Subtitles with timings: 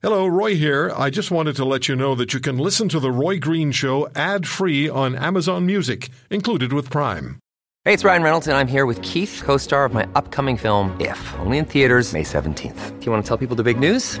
[0.00, 0.92] Hello, Roy here.
[0.96, 3.72] I just wanted to let you know that you can listen to The Roy Green
[3.72, 7.40] Show ad free on Amazon Music, included with Prime.
[7.84, 10.96] Hey, it's Ryan Reynolds, and I'm here with Keith, co star of my upcoming film,
[11.00, 13.00] If, only in theaters, May 17th.
[13.00, 14.20] Do you want to tell people the big news?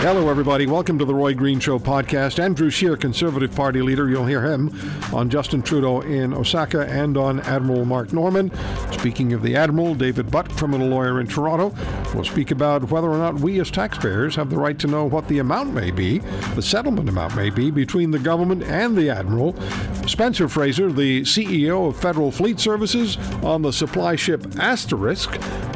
[0.00, 0.64] Hello, everybody.
[0.64, 2.38] Welcome to the Roy Green Show podcast.
[2.38, 4.08] Andrew Scheer, Conservative Party leader.
[4.08, 4.70] You'll hear him
[5.12, 8.52] on Justin Trudeau in Osaka and on Admiral Mark Norman.
[8.92, 11.74] Speaking of the Admiral, David Butt, criminal lawyer in Toronto,
[12.14, 15.26] will speak about whether or not we as taxpayers have the right to know what
[15.26, 16.18] the amount may be,
[16.54, 19.60] the settlement amount may be, between the government and the Admiral.
[20.06, 25.26] Spencer Fraser, the CEO of Federal Fleet Services, on the supply ship Asterix,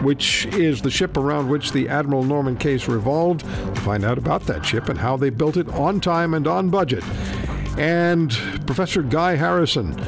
[0.02, 3.40] which is the ship around which the Admiral Norman case revolved.
[3.40, 6.70] To find out about that ship and how they built it on time and on
[6.70, 7.04] budget.
[7.78, 8.30] And
[8.66, 9.98] Professor Guy Harrison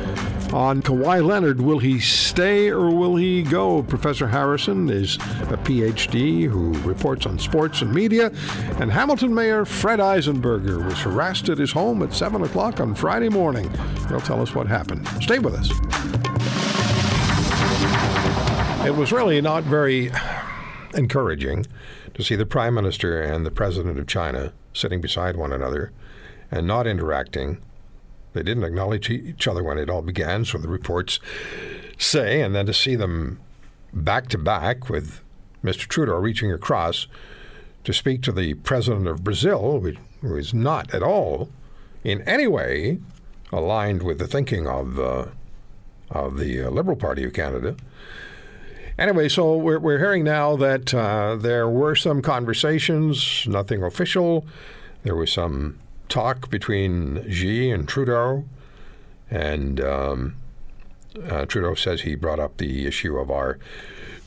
[0.55, 1.61] on Kawhi Leonard.
[1.61, 3.83] Will he stay or will he go?
[3.83, 8.31] Professor Harrison is a PhD who reports on sports and media.
[8.79, 13.29] And Hamilton Mayor Fred Eisenberger was harassed at his home at 7 o'clock on Friday
[13.29, 13.69] morning.
[14.09, 15.09] He'll tell us what happened.
[15.21, 15.71] Stay with us.
[18.87, 20.13] It was really not very
[20.95, 21.67] encouraging
[22.15, 25.93] to see the Prime Minister and the President of China sitting beside one another
[26.51, 27.59] and not interacting.
[28.33, 31.21] They didn't acknowledge each other when it all began, so the reports
[31.99, 33.41] say, and then to see them
[33.93, 35.21] back to back with
[35.63, 35.87] Mr.
[35.87, 37.07] Trudeau reaching across
[37.85, 39.81] to speak to the President of Brazil,
[40.21, 41.49] who is not at all
[42.03, 42.99] in any way
[43.53, 45.27] aligned with the thinking of, uh,
[46.11, 47.77] of the uh, Liberal Party of Canada.
[48.97, 54.47] Anyway, so we're, we're hearing now that uh, there were some conversations, nothing official.
[55.03, 58.45] There was some talk between Xi and Trudeau,
[59.31, 60.37] and um,
[61.29, 63.59] uh, Trudeau says he brought up the issue of our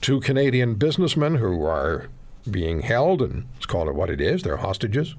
[0.02, 2.10] two Canadian businessmen who are
[2.50, 5.16] being held, and let's call it what it is, they're hostages.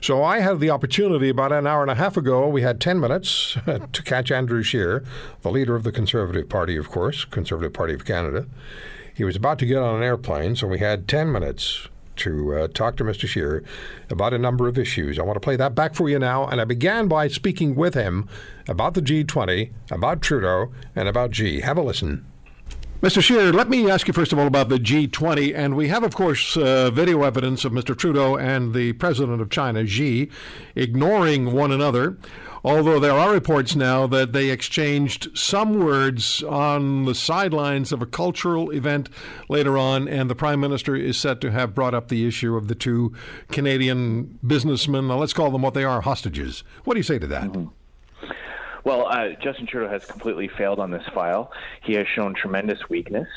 [0.00, 2.48] So I had the opportunity about an hour and a half ago.
[2.48, 5.04] We had 10 minutes to catch Andrew Scheer,
[5.42, 8.46] the leader of the Conservative Party, of course, Conservative Party of Canada.
[9.14, 11.88] He was about to get on an airplane, so we had 10 minutes
[12.18, 13.26] to uh, talk to Mr.
[13.26, 13.64] Scheer
[14.10, 15.18] about a number of issues.
[15.18, 16.46] I want to play that back for you now.
[16.46, 18.28] And I began by speaking with him
[18.68, 21.60] about the G20, about Trudeau, and about Xi.
[21.60, 22.26] Have a listen.
[23.00, 23.22] Mr.
[23.22, 25.54] Scheer, let me ask you first of all about the G20.
[25.54, 27.96] And we have, of course, uh, video evidence of Mr.
[27.96, 30.28] Trudeau and the president of China, Xi,
[30.74, 32.18] ignoring one another.
[32.64, 38.06] Although there are reports now that they exchanged some words on the sidelines of a
[38.06, 39.08] cultural event
[39.48, 42.66] later on, and the Prime Minister is said to have brought up the issue of
[42.66, 43.14] the two
[43.52, 46.64] Canadian businessmen, let's call them what they are, hostages.
[46.82, 47.52] What do you say to that?
[47.52, 47.77] Mm-hmm.
[48.88, 51.52] Well, uh, Justin Trudeau has completely failed on this file.
[51.82, 53.28] He has shown tremendous weakness.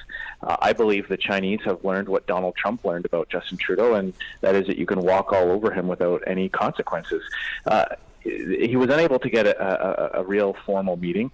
[0.42, 4.14] Uh, I believe the Chinese have learned what Donald Trump learned about Justin Trudeau, and
[4.40, 7.22] that is that you can walk all over him without any consequences.
[7.66, 7.84] Uh,
[8.22, 11.32] he was unable to get a, a, a, real formal meeting.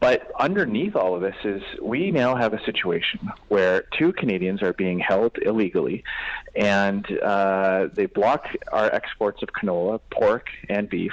[0.00, 4.72] But underneath all of this is we now have a situation where two Canadians are
[4.72, 6.02] being held illegally,
[6.56, 11.12] and uh, they block our exports of canola, pork, and beef.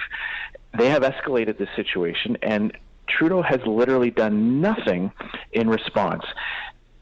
[0.77, 2.71] They have escalated the situation, and
[3.07, 5.11] Trudeau has literally done nothing
[5.51, 6.23] in response.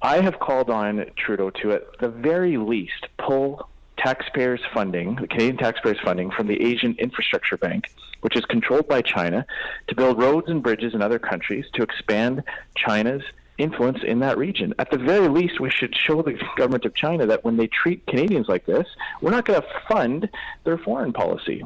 [0.01, 5.57] I have called on Trudeau to, at the very least, pull taxpayers' funding, the Canadian
[5.57, 7.89] taxpayers' funding, from the Asian Infrastructure Bank,
[8.21, 9.45] which is controlled by China,
[9.87, 12.43] to build roads and bridges in other countries to expand
[12.75, 13.23] China's
[13.57, 14.73] influence in that region.
[14.79, 18.05] At the very least, we should show the government of China that when they treat
[18.07, 18.87] Canadians like this,
[19.21, 20.29] we're not going to fund
[20.63, 21.65] their foreign policy.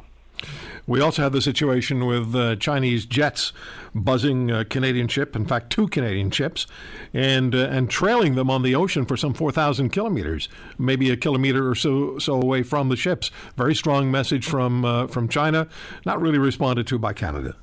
[0.87, 3.53] We also have the situation with uh, Chinese jets
[3.93, 6.65] buzzing a Canadian ship, in fact, two Canadian ships,
[7.13, 11.69] and uh, and trailing them on the ocean for some 4,000 kilometers, maybe a kilometer
[11.69, 13.29] or so so away from the ships.
[13.55, 15.67] Very strong message from uh, from China,
[16.05, 17.55] not really responded to by Canada.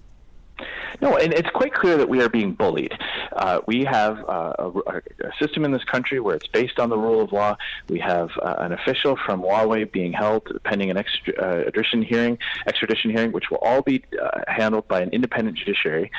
[1.03, 2.93] No, and it's quite clear that we are being bullied.
[3.33, 6.97] Uh, we have uh, a, a, system in this country where it's based on the
[6.97, 7.57] rule of law.
[7.89, 13.11] We have uh, an official from Huawei being held pending an extradition uh, hearing, extradition
[13.11, 16.11] hearing, which will all be uh, handled by an independent judiciary.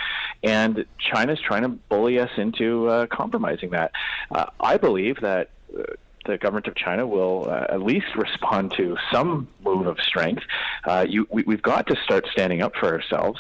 [0.44, 3.92] And China is trying to bully us into uh, compromising that.
[4.60, 5.50] I believe that
[6.28, 10.44] the government of China will uh, at least respond to some move of strength.
[10.86, 13.40] Uh, you, we, have got to start standing up for ourselves.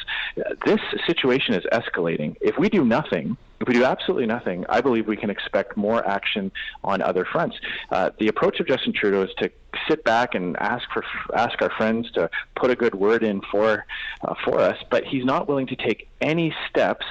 [0.66, 2.36] This situation is escalating.
[2.42, 6.08] If we do nothing, if we do absolutely nothing, I believe we can expect more
[6.08, 6.52] action
[6.84, 7.58] on other fronts.
[7.92, 9.52] Uh, the approach of Justin Trudeau is to
[9.88, 11.04] sit back and ask for
[11.36, 13.86] ask our friends to put a good word in for
[14.22, 17.06] uh, for us, but he's not willing to take any steps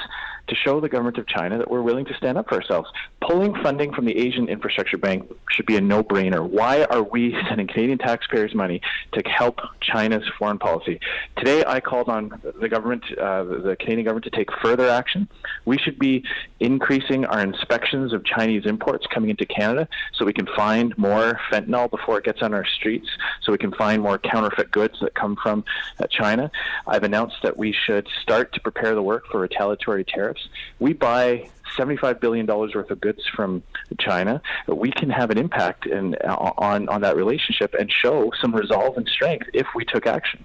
[0.48, 2.88] to show the government of China that we're willing to stand up for ourselves.
[3.20, 6.48] Pulling funding from the Asian Infrastructure Bank should be a no brainer.
[6.48, 8.80] Why are we sending Canadian taxpayers' money
[9.12, 11.00] to help China's foreign policy?
[11.36, 15.28] Today, I called on the government, uh, the Canadian government, to take further action.
[15.64, 16.24] We should be
[16.60, 21.90] increasing our inspections of Chinese imports coming into Canada so we can find more fentanyl
[21.90, 23.08] before it gets on our streets,
[23.42, 25.64] so we can find more counterfeit goods that come from
[25.98, 26.50] uh, China.
[26.86, 30.48] I've announced that we should start to prepare the work for retaliatory tariffs tariffs.
[30.78, 33.62] We buy $75 billion worth of goods from
[33.98, 38.96] China, we can have an impact in, on, on that relationship and show some resolve
[38.96, 40.44] and strength if we took action.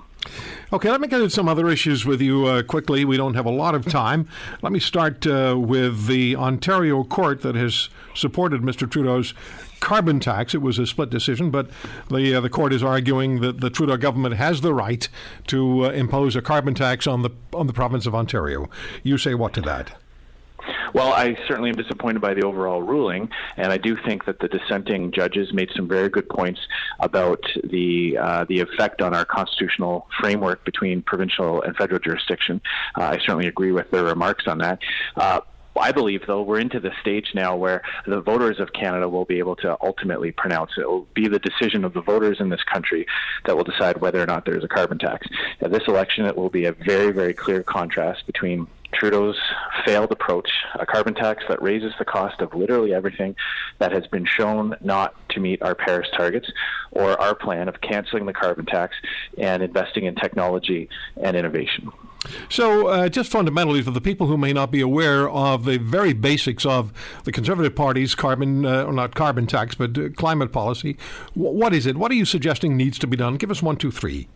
[0.72, 3.06] Okay, let me get into some other issues with you uh, quickly.
[3.06, 4.28] We don't have a lot of time.
[4.62, 8.90] Let me start uh, with the Ontario court that has supported Mr.
[8.90, 9.34] Trudeau's
[9.82, 10.56] carbon tax.
[10.56, 11.70] It was a split decision, but
[12.10, 15.10] the uh, the court is arguing that the Trudeau government has the right
[15.48, 18.70] to uh, impose a carbon tax on the on the province of Ontario.
[19.04, 19.98] You say what to that?
[20.94, 24.48] Well, I certainly am disappointed by the overall ruling, and I do think that the
[24.48, 26.60] dissenting judges made some very good points
[27.00, 32.62] about the uh, the effect on our constitutional framework between provincial and federal jurisdiction.
[32.98, 34.80] Uh, I certainly agree with their remarks on that.
[35.16, 35.42] Uh,
[35.80, 39.40] I believe, though, we're into the stage now where the voters of Canada will be
[39.40, 40.88] able to ultimately pronounce it.
[40.88, 43.06] will be the decision of the voters in this country
[43.46, 45.28] that will decide whether or not there's a carbon tax.
[45.62, 49.40] At this election, it will be a very, very clear contrast between Trudeau's
[49.86, 53.36] failed approach, a carbon tax that raises the cost of literally everything
[53.80, 56.52] that has been shown not to meet our Paris targets,
[56.92, 58.96] or our plan of canceling the carbon tax
[59.38, 60.90] and investing in technology
[61.22, 61.92] and innovation.
[62.50, 66.14] So, uh, just fundamentally, for the people who may not be aware of the very
[66.14, 70.98] basics of the Conservative Party's carbon, uh, or not carbon tax, but uh, climate policy,
[71.34, 71.98] what is it?
[71.98, 73.38] What are you suggesting needs to be done?
[73.38, 74.28] Give us one, two, three.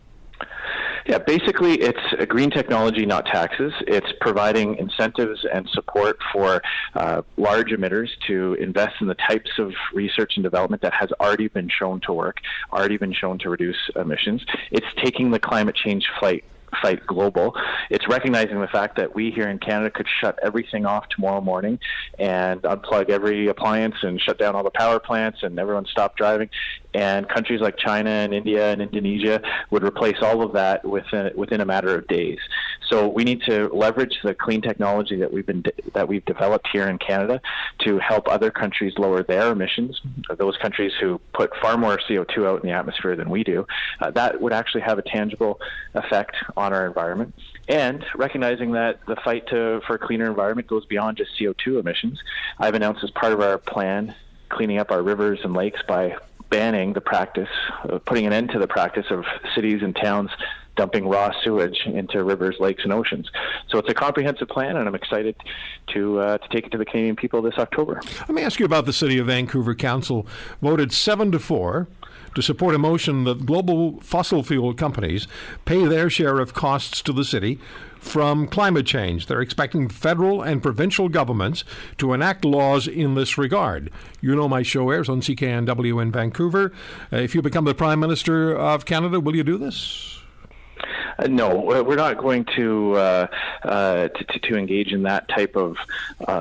[1.06, 3.72] Yeah, basically, it's green technology, not taxes.
[3.86, 6.60] It's providing incentives and support for
[6.96, 11.46] uh, large emitters to invest in the types of research and development that has already
[11.46, 12.38] been shown to work,
[12.72, 14.44] already been shown to reduce emissions.
[14.72, 16.42] It's taking the climate change fight
[16.82, 17.54] fight global.
[17.90, 21.78] It's recognizing the fact that we here in Canada could shut everything off tomorrow morning
[22.18, 26.48] and unplug every appliance and shut down all the power plants and everyone stop driving
[26.96, 31.60] and countries like China and India and Indonesia would replace all of that within within
[31.60, 32.38] a matter of days.
[32.88, 35.62] So we need to leverage the clean technology that we've been
[35.92, 37.42] that we've developed here in Canada
[37.80, 40.00] to help other countries lower their emissions.
[40.38, 43.66] Those countries who put far more CO2 out in the atmosphere than we do,
[44.00, 45.60] uh, that would actually have a tangible
[45.94, 47.34] effect on our environment.
[47.68, 52.22] And recognizing that the fight to, for a cleaner environment goes beyond just CO2 emissions,
[52.58, 54.14] I've announced as part of our plan
[54.48, 56.16] cleaning up our rivers and lakes by
[56.50, 57.48] banning the practice,
[57.88, 60.30] uh, putting an end to the practice of cities and towns
[60.76, 63.28] dumping raw sewage into rivers, lakes, and oceans.
[63.68, 65.34] So it's a comprehensive plan, and I'm excited
[65.94, 68.00] to uh, to take it to the Canadian people this October.
[68.20, 70.26] Let me ask you about the City of Vancouver Council.
[70.62, 71.88] Voted seven to four
[72.36, 75.26] to support a motion that global fossil fuel companies
[75.64, 77.58] pay their share of costs to the city
[77.98, 79.26] from climate change.
[79.26, 81.64] They're expecting federal and provincial governments
[81.96, 83.90] to enact laws in this regard.
[84.20, 86.72] You know, my show airs on CKNW in Vancouver.
[87.10, 90.20] Uh, if you become the Prime Minister of Canada, will you do this?
[91.18, 93.26] Uh, no, we're not going to, uh,
[93.62, 95.76] uh, to, to engage in that type of
[96.26, 96.32] uh,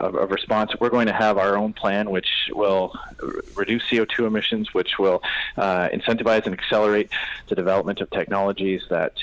[0.00, 0.72] of response.
[0.78, 2.92] We're going to have our own plan, which will
[3.54, 5.22] reduce CO2 emissions, which will
[5.56, 7.10] uh, incentivize and accelerate
[7.48, 9.14] the development of technologies that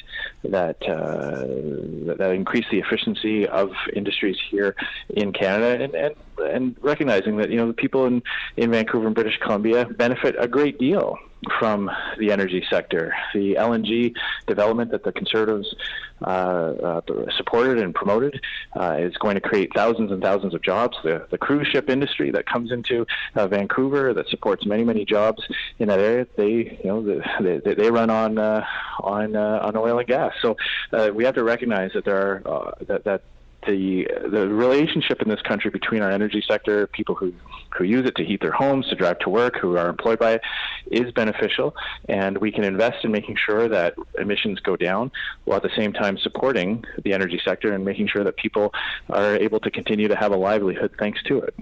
[0.44, 4.76] that uh, that increase the efficiency of industries here
[5.10, 8.22] in Canada, and, and and recognizing that you know the people in
[8.56, 11.18] in Vancouver and British Columbia benefit a great deal
[11.60, 13.14] from the energy sector.
[13.34, 14.16] The LNG
[14.48, 15.74] development that the Conservatives
[16.22, 17.02] uh, uh,
[17.36, 18.42] supported and promoted
[18.76, 20.98] uh, is going to create thousands and thousands of jobs.
[21.04, 25.44] The, the cruise ship industry that comes into uh, Vancouver that supports many many jobs
[25.80, 26.28] in that area.
[26.36, 28.66] They you know they, they run on uh,
[29.02, 30.27] on uh, on oil and gas.
[30.42, 30.58] So
[30.94, 33.22] uh, we have to recognize that there are uh, that that
[33.66, 37.34] the the relationship in this country between our energy sector, people who
[37.78, 40.34] who use it to heat their homes, to drive to work, who are employed by
[40.34, 40.42] it,
[40.90, 41.76] is beneficial,
[42.08, 45.12] and we can invest in making sure that emissions go down,
[45.46, 48.74] while at the same time supporting the energy sector and making sure that people
[49.10, 51.54] are able to continue to have a livelihood thanks to it.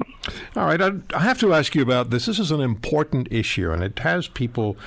[0.56, 2.28] All right, I have to ask you about this.
[2.28, 4.78] This is an important issue, and it has people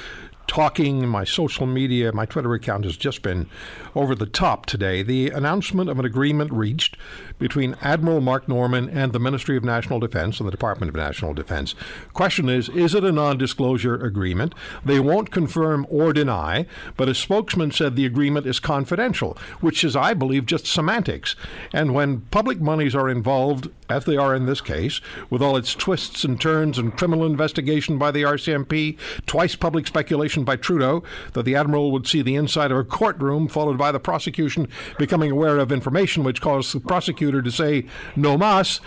[0.49, 1.07] talking.
[1.07, 3.49] My social media, my Twitter account has just been
[3.95, 5.03] over the top today.
[5.05, 6.97] The announcement of an agreement reached
[7.39, 11.35] between Admiral Mark Norman and the Ministry of National Defense and the Department of National
[11.35, 11.75] Defense.
[12.13, 14.55] Question is, is it a non-disclosure agreement?
[14.85, 16.67] They won't confirm or deny,
[16.97, 21.37] but a spokesman said the agreement is confidential, which is, I believe, just semantics.
[21.73, 25.75] And when public monies are involved, as they are in this case, with all its
[25.75, 31.03] twists and turns and criminal investigation by the RCMP, twice public speculation by Trudeau
[31.33, 34.69] that the Admiral would see the inside of a courtroom, followed by the prosecution
[34.99, 38.81] becoming aware of information which caused the prosecutor to say no mas.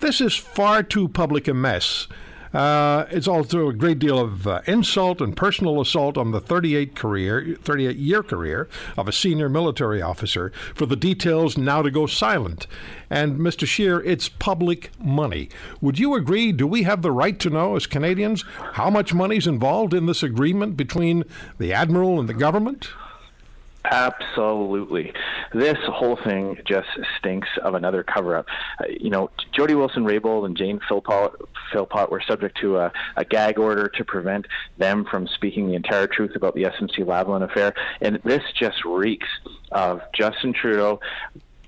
[0.00, 2.06] This is far too public a mess
[2.56, 6.96] uh, it's also a great deal of uh, insult and personal assault on the 38
[6.96, 8.66] career, 38 year career
[8.96, 12.66] of a senior military officer for the details now to go silent.
[13.10, 13.66] And Mr.
[13.66, 15.50] Scheer, it's public money.
[15.82, 16.50] Would you agree?
[16.50, 20.06] Do we have the right to know as Canadians how much money is involved in
[20.06, 21.24] this agreement between
[21.58, 22.88] the admiral and the government?
[23.90, 25.12] Absolutely.
[25.52, 26.88] This whole thing just
[27.18, 28.46] stinks of another cover up.
[28.80, 31.32] Uh, you know, Jody Wilson Raybould and Jane Philpott,
[31.72, 34.46] Philpott were subject to a, a, gag order to prevent
[34.78, 37.74] them from speaking the entire truth about the SNC Lavalin affair.
[38.00, 39.28] And this just reeks
[39.72, 41.00] of Justin Trudeau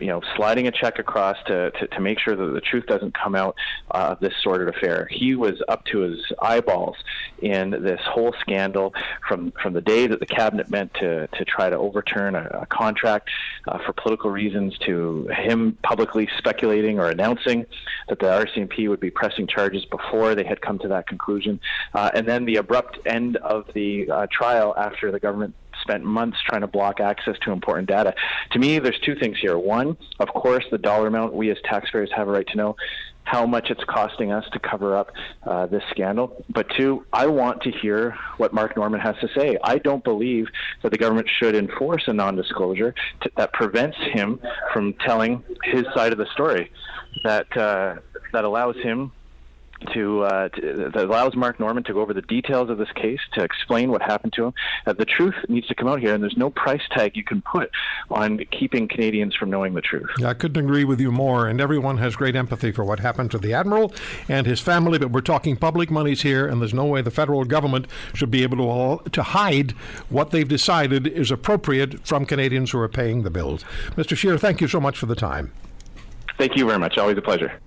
[0.01, 3.15] you know, sliding a check across to, to, to make sure that the truth doesn't
[3.15, 3.57] come out
[3.91, 5.09] uh, of this sordid affair.
[5.11, 6.97] He was up to his eyeballs
[7.41, 8.95] in this whole scandal
[9.27, 12.67] from, from the day that the cabinet meant to, to try to overturn a, a
[12.67, 13.31] contract
[13.67, 17.67] uh, for political reasons to him publicly speculating or announcing
[18.09, 21.61] that the RCMP would be pressing charges before they had come to that conclusion.
[21.95, 25.55] Uh, and then the abrupt end of the uh, trial after the government
[25.89, 28.15] spent months trying to block access to important data.
[28.53, 29.57] To me, there's two things here.
[29.57, 32.77] One, of course, the dollar amount we as taxpayers have a right to know
[33.25, 35.13] how much it's costing us to cover up
[35.47, 36.45] uh, this scandal.
[36.49, 39.59] But two, I want to hear what Mark Norman has to say.
[39.63, 40.47] I don't believe
[40.83, 42.95] that the government should enforce a non-disclosure
[43.37, 44.41] that prevents him
[44.73, 46.71] from telling his side of the story.
[47.25, 47.97] That uh,
[48.33, 49.13] that allows him
[49.95, 53.21] to, uh, to, that allows Mark Norman to go over the details of this case,
[53.35, 54.55] to explain what happened to him.
[54.87, 57.43] Uh, the truth needs to come out here, and there's no price tag you can
[57.43, 57.71] put
[58.11, 60.11] on keeping Canadians from knowing the truth.
[60.19, 61.49] Yeah, I couldn't agree with you more.
[61.49, 63.93] And everyone has great empathy for what happened to the admiral
[64.29, 64.99] and his family.
[64.99, 68.43] But we're talking public monies here, and there's no way the federal government should be
[68.43, 69.73] able to to hide
[70.09, 73.65] what they've decided is appropriate from Canadians who are paying the bills.
[73.97, 74.17] Mr.
[74.17, 75.53] Scheer, thank you so much for the time.
[76.37, 76.99] Thank you very much.
[76.99, 77.61] Always a pleasure.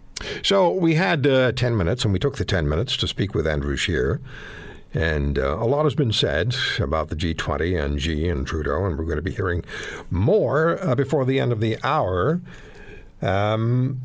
[0.43, 3.47] So we had uh, 10 minutes, and we took the 10 minutes to speak with
[3.47, 4.21] Andrew Scheer.
[4.93, 8.97] And uh, a lot has been said about the G20 and Xi and Trudeau, and
[8.97, 9.63] we're going to be hearing
[10.09, 12.41] more uh, before the end of the hour
[13.21, 14.01] um,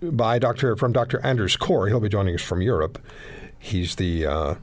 [0.00, 0.76] by Dr.
[0.76, 1.20] from Dr.
[1.24, 1.88] Anders Corr.
[1.88, 3.04] He'll be joining us from Europe.
[3.58, 4.54] He's the uh,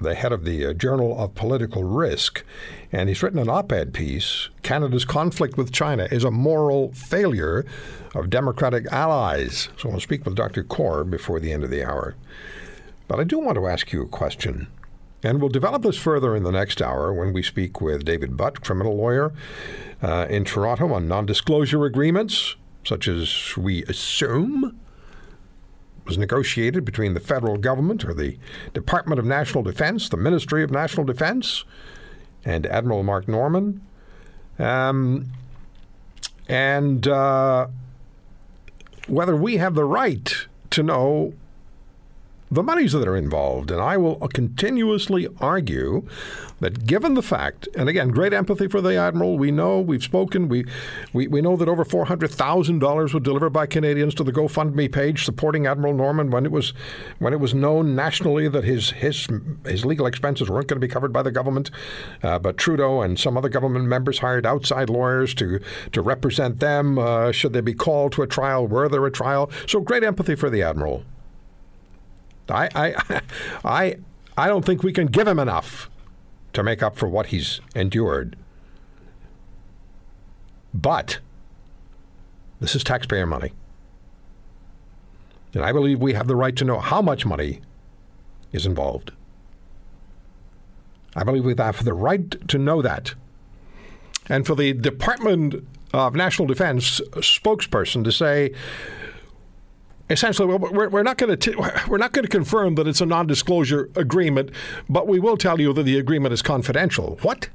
[0.00, 2.44] the head of the uh, Journal of Political Risk,
[2.92, 7.64] and he's written an op ed piece Canada's conflict with China is a moral failure
[8.14, 9.68] of democratic allies.
[9.76, 10.62] So I'll speak with Dr.
[10.64, 12.14] Corr before the end of the hour.
[13.06, 14.68] But I do want to ask you a question.
[15.22, 18.60] And we'll develop this further in the next hour when we speak with David Butt,
[18.60, 19.32] criminal lawyer
[20.00, 24.78] uh, in Toronto, on non disclosure agreements, such as we assume
[26.08, 28.36] was negotiated between the federal government or the
[28.72, 31.64] Department of National Defense, the Ministry of National Defense,
[32.44, 33.82] and Admiral Mark Norman.
[34.58, 35.26] Um,
[36.48, 37.68] and uh,
[39.06, 41.34] whether we have the right to know
[42.50, 43.70] the monies that are involved.
[43.70, 46.06] And I will continuously argue
[46.60, 50.48] that given the fact, and again, great empathy for the Admiral, we know, we've spoken,
[50.48, 50.64] we,
[51.12, 55.66] we, we know that over $400,000 were delivered by Canadians to the GoFundMe page supporting
[55.66, 56.72] Admiral Norman when it was,
[57.18, 59.28] when it was known nationally that his, his,
[59.64, 61.70] his legal expenses weren't going to be covered by the government.
[62.22, 65.60] Uh, but Trudeau and some other government members hired outside lawyers to,
[65.92, 69.50] to represent them uh, should they be called to a trial, were there a trial.
[69.66, 71.04] So great empathy for the Admiral.
[72.50, 73.20] I, I,
[73.64, 73.96] I,
[74.36, 75.90] I don't think we can give him enough
[76.52, 78.36] to make up for what he's endured.
[80.74, 81.18] But
[82.60, 83.52] this is taxpayer money.
[85.54, 87.60] And I believe we have the right to know how much money
[88.52, 89.12] is involved.
[91.16, 93.14] I believe we have the right to know that.
[94.28, 98.52] And for the Department of National Defense spokesperson to say
[100.10, 103.90] essentially, we're, we're not going to we're not going to confirm that it's a non-disclosure
[103.96, 104.50] agreement,
[104.88, 107.18] but we will tell you that the agreement is confidential.
[107.22, 107.48] What?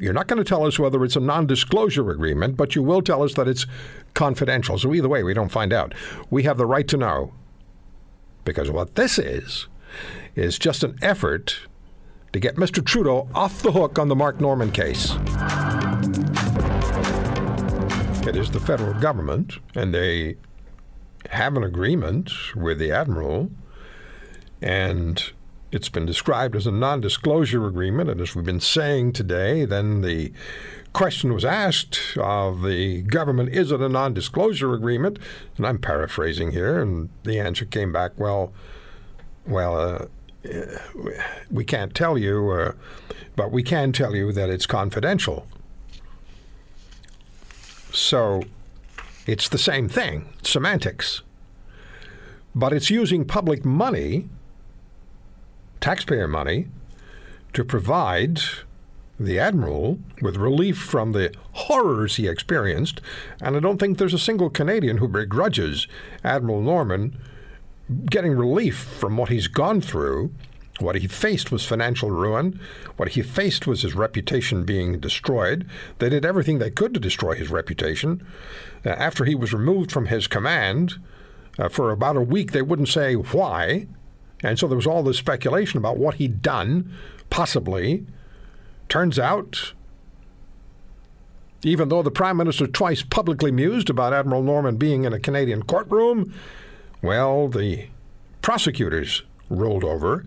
[0.00, 3.22] You're not going to tell us whether it's a non-disclosure agreement, but you will tell
[3.22, 3.66] us that it's
[4.14, 4.78] confidential.
[4.78, 5.92] So either way, we don't find out.
[6.30, 7.32] We have the right to know.
[8.44, 9.66] Because what this is
[10.34, 11.60] is just an effort
[12.32, 12.84] to get Mr.
[12.84, 15.14] Trudeau off the hook on the Mark Norman case.
[18.28, 20.36] It is the federal government, and they
[21.30, 23.50] have an agreement with the admiral,
[24.60, 25.32] and
[25.72, 28.10] it's been described as a non disclosure agreement.
[28.10, 30.30] And as we've been saying today, then the
[30.92, 35.18] question was asked of the government is it a non disclosure agreement?
[35.56, 38.52] And I'm paraphrasing here, and the answer came back well,
[39.46, 40.10] well,
[40.44, 40.50] uh,
[41.50, 42.72] we can't tell you, uh,
[43.36, 45.46] but we can tell you that it's confidential.
[47.92, 48.42] So
[49.26, 51.22] it's the same thing, semantics.
[52.54, 54.28] But it's using public money,
[55.80, 56.68] taxpayer money,
[57.52, 58.40] to provide
[59.20, 63.00] the Admiral with relief from the horrors he experienced.
[63.40, 65.88] And I don't think there's a single Canadian who begrudges
[66.22, 67.18] Admiral Norman
[68.06, 70.32] getting relief from what he's gone through
[70.78, 72.60] what he faced was financial ruin.
[72.96, 75.66] What he faced was his reputation being destroyed.
[75.98, 78.24] They did everything they could to destroy his reputation.
[78.84, 80.94] Uh, after he was removed from his command,
[81.58, 83.86] uh, for about a week, they wouldn't say why.
[84.42, 86.92] And so there was all this speculation about what he'd done,
[87.28, 88.06] possibly.
[88.88, 89.72] Turns out,
[91.62, 95.64] even though the Prime Minister twice publicly mused about Admiral Norman being in a Canadian
[95.64, 96.32] courtroom,
[97.02, 97.88] well, the
[98.42, 100.24] prosecutors rolled over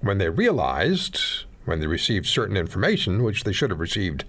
[0.00, 4.24] when they realized, when they received certain information, which they should have received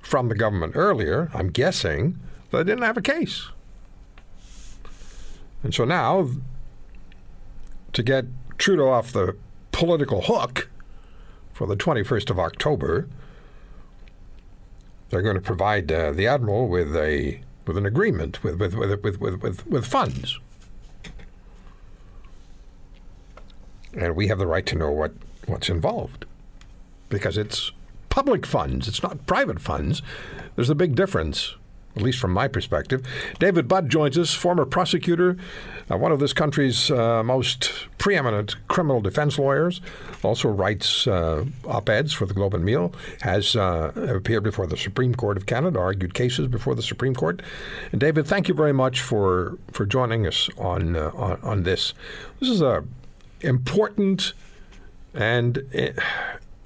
[0.00, 2.18] from the government earlier, I'm guessing,
[2.50, 3.48] they didn't have a case.
[5.62, 6.28] And so now,
[7.92, 8.26] to get
[8.58, 9.36] Trudeau off the
[9.72, 10.68] political hook
[11.52, 13.08] for the 21st of October,
[15.10, 19.02] they're going to provide uh, the admiral with a with an agreement with with with
[19.02, 20.38] with with, with, with funds.
[23.98, 25.12] And we have the right to know what,
[25.46, 26.24] what's involved
[27.08, 27.72] because it's
[28.08, 30.02] public funds, it's not private funds.
[30.54, 31.54] There's a big difference,
[31.96, 33.06] at least from my perspective.
[33.38, 35.36] David Butt joins us, former prosecutor,
[35.90, 39.80] uh, one of this country's uh, most preeminent criminal defense lawyers,
[40.22, 42.92] also writes uh, op eds for the Globe and Mail,
[43.22, 47.40] has uh, appeared before the Supreme Court of Canada, argued cases before the Supreme Court.
[47.90, 51.94] And David, thank you very much for, for joining us on, uh, on, on this.
[52.40, 52.84] This is a
[53.40, 54.32] important
[55.14, 55.92] and eh,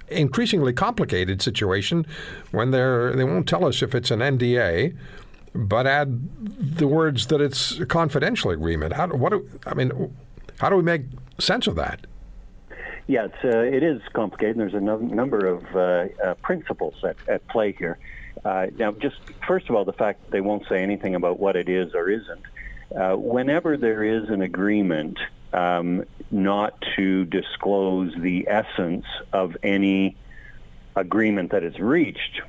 [0.08, 2.06] increasingly complicated situation
[2.50, 4.96] when they're they won't tell us if it's an NDA,
[5.54, 8.94] but add the words that it's a confidential agreement.
[8.94, 10.14] How what do, I mean?
[10.58, 11.02] How do we make
[11.38, 12.06] sense of that?
[13.08, 14.58] Yeah, it's, uh, it is complicated.
[14.58, 17.98] There's a no- number of uh, uh, principles at, at play here.
[18.44, 21.56] Uh, now, just first of all, the fact that they won't say anything about what
[21.56, 22.42] it is or isn't.
[22.96, 25.18] Uh, whenever there is an agreement
[25.52, 30.16] um, not to disclose the essence of any
[30.96, 32.40] agreement that is reached.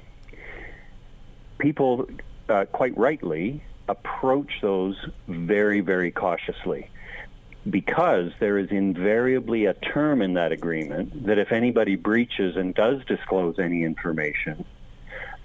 [1.58, 2.08] People,
[2.50, 4.96] uh, quite rightly, approach those
[5.28, 6.90] very, very cautiously
[7.70, 13.04] because there is invariably a term in that agreement that if anybody breaches and does
[13.06, 14.66] disclose any information,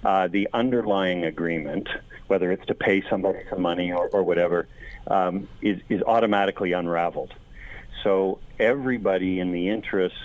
[0.03, 1.87] uh, the underlying agreement,
[2.27, 4.67] whether it's to pay somebody some money or, or whatever,
[5.07, 7.33] um, is, is automatically unraveled.
[8.03, 10.15] So everybody in the interest,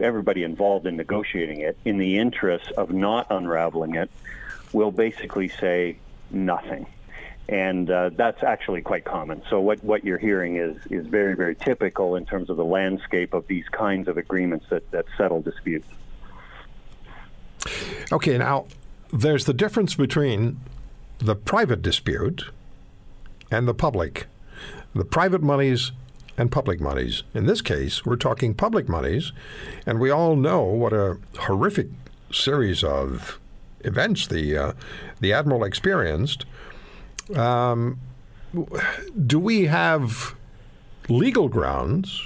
[0.00, 4.10] everybody involved in negotiating it, in the interest of not unraveling it,
[4.72, 5.96] will basically say
[6.30, 6.86] nothing.
[7.48, 9.42] And uh, that's actually quite common.
[9.50, 13.34] So what, what you're hearing is, is very, very typical in terms of the landscape
[13.34, 15.86] of these kinds of agreements that, that settle disputes.
[18.12, 18.66] Okay, now
[19.12, 20.60] there's the difference between
[21.18, 22.50] the private dispute
[23.50, 24.26] and the public.
[24.94, 25.92] The private monies
[26.36, 27.22] and public monies.
[27.32, 29.32] In this case, we're talking public monies,
[29.86, 31.88] and we all know what a horrific
[32.32, 33.38] series of
[33.80, 34.72] events the uh,
[35.20, 36.44] the admiral experienced.
[37.34, 37.98] Um,
[39.26, 40.34] do we have
[41.08, 42.22] legal grounds?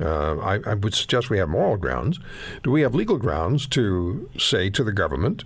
[0.00, 2.20] Uh, I, I, would suggest we have moral grounds.
[2.62, 5.42] Do we have legal grounds to say to the government,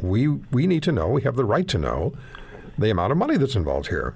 [0.00, 2.12] we we need to know, we have the right to know
[2.78, 4.14] the amount of money that's involved here?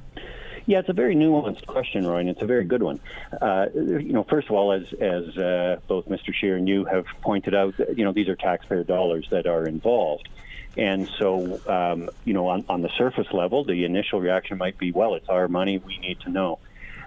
[0.66, 2.98] Yeah, it's a very nuanced question, Roy, and it's a very good one.
[3.40, 6.34] Uh, you know, first of all, as as uh, both Mr.
[6.34, 10.28] Scheer and you have pointed out, you know, these are taxpayer dollars that are involved.
[10.76, 14.90] And so, um, you know, on, on the surface level, the initial reaction might be,
[14.90, 16.58] well, it's our money, we need to know.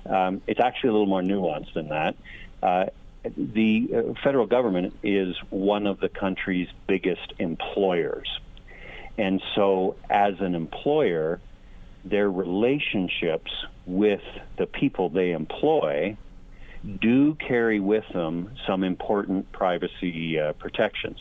[0.05, 2.15] Um, it's actually a little more nuanced than that.
[2.63, 2.85] Uh,
[3.35, 8.39] the uh, federal government is one of the country's biggest employers.
[9.17, 11.41] And so, as an employer,
[12.09, 13.51] their relationships
[13.85, 14.21] with
[14.57, 16.17] the people they employ
[16.99, 21.19] do carry with them some important privacy uh, protections.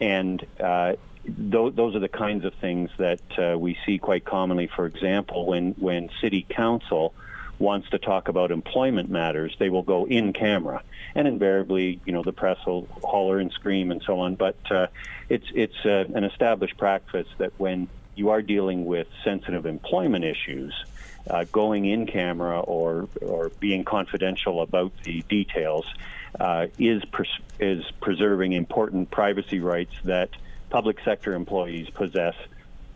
[0.00, 0.94] And uh,
[1.24, 4.68] th- those are the kinds of things that uh, we see quite commonly.
[4.74, 7.14] For example, when, when city council
[7.58, 10.82] wants to talk about employment matters, they will go in camera,
[11.14, 14.34] and invariably, you know, the press will holler and scream and so on.
[14.34, 14.88] But uh,
[15.28, 20.74] it's it's uh, an established practice that when you are dealing with sensitive employment issues,
[21.28, 25.86] uh, going in camera or or being confidential about the details
[26.38, 27.02] uh, is
[27.60, 30.30] is preserving important privacy rights that
[30.70, 32.34] public sector employees possess,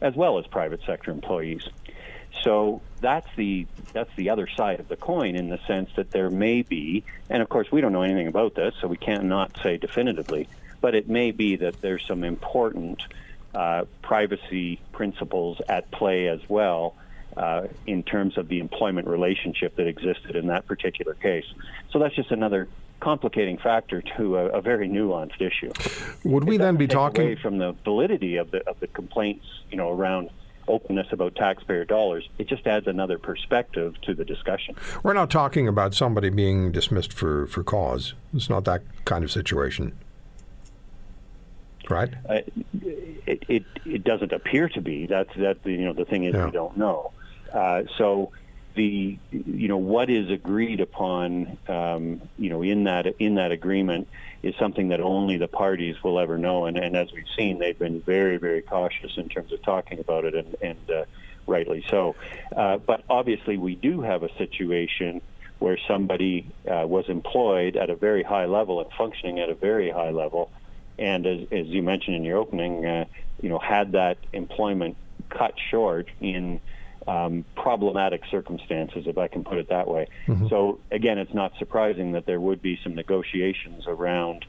[0.01, 1.63] as well as private sector employees.
[2.43, 6.31] So that's the that's the other side of the coin in the sense that there
[6.31, 9.57] may be, and of course we don't know anything about this, so we can't not
[9.63, 10.49] say definitively,
[10.81, 13.03] but it may be that there's some important
[14.03, 16.95] privacy principles at play as well
[17.37, 21.47] uh, in terms of the employment relationship that existed in that particular case.
[21.91, 22.69] So that's just another
[23.01, 25.73] complicating factor to a, a very nuanced issue.
[26.25, 29.77] Would we then be talking away from the validity of the of the complaints, you
[29.77, 30.31] know, around
[30.69, 34.75] openness about taxpayer dollars, it just adds another perspective to the discussion.
[35.03, 38.15] We're not talking about somebody being dismissed for, for cause.
[38.35, 39.97] It's not that kind of situation.
[41.89, 42.13] Right?
[42.29, 42.41] Uh,
[42.83, 45.07] it, it, it doesn't appear to be.
[45.07, 46.47] That's that you know the thing is Yeah.
[46.47, 47.13] we don't know.
[47.53, 48.33] Uh, so
[48.75, 54.09] the you know what is agreed upon um, you know in that in that agreement
[54.43, 56.67] is something that only the parties will ever know.
[56.67, 60.25] And, and as we've seen, they've been very very cautious in terms of talking about
[60.25, 61.05] it, and, and uh,
[61.47, 62.15] rightly so.
[62.55, 65.21] Uh, but obviously, we do have a situation
[65.59, 69.91] where somebody uh, was employed at a very high level and functioning at a very
[69.91, 70.51] high level,
[70.99, 73.05] and as, as you mentioned in your opening, uh,
[73.43, 74.97] you know, had that employment
[75.29, 76.61] cut short in
[77.07, 80.09] um, problematic circumstances, if I can put it that way.
[80.49, 84.45] So again, it's not surprising that there would be some negotiations around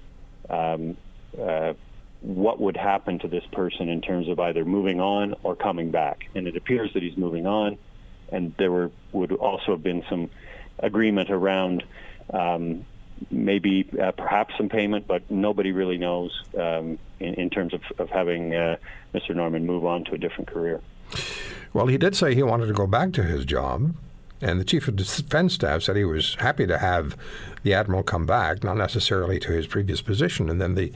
[0.49, 0.97] um,
[1.39, 1.73] uh,
[2.21, 6.27] what would happen to this person in terms of either moving on or coming back.
[6.33, 7.77] And it appears that he's moving on,
[8.31, 10.29] and there were would also have been some
[10.79, 11.83] agreement around
[12.33, 12.85] um,
[13.31, 18.09] maybe uh, perhaps some payment, but nobody really knows um, in, in terms of, of
[18.09, 18.77] having uh,
[19.13, 19.35] Mr.
[19.35, 20.81] Norman move on to a different career.
[21.73, 23.95] Well, he did say he wanted to go back to his job,
[24.41, 27.17] and the chief of defense staff said he was happy to have
[27.63, 30.49] the admiral come back, not necessarily to his previous position.
[30.49, 30.93] And then the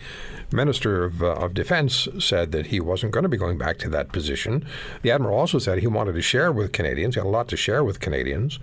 [0.51, 3.89] minister of, uh, of defense said that he wasn't going to be going back to
[3.89, 4.65] that position.
[5.01, 7.57] The admiral also said he wanted to share with Canadians, he had a lot to
[7.57, 8.59] share with Canadians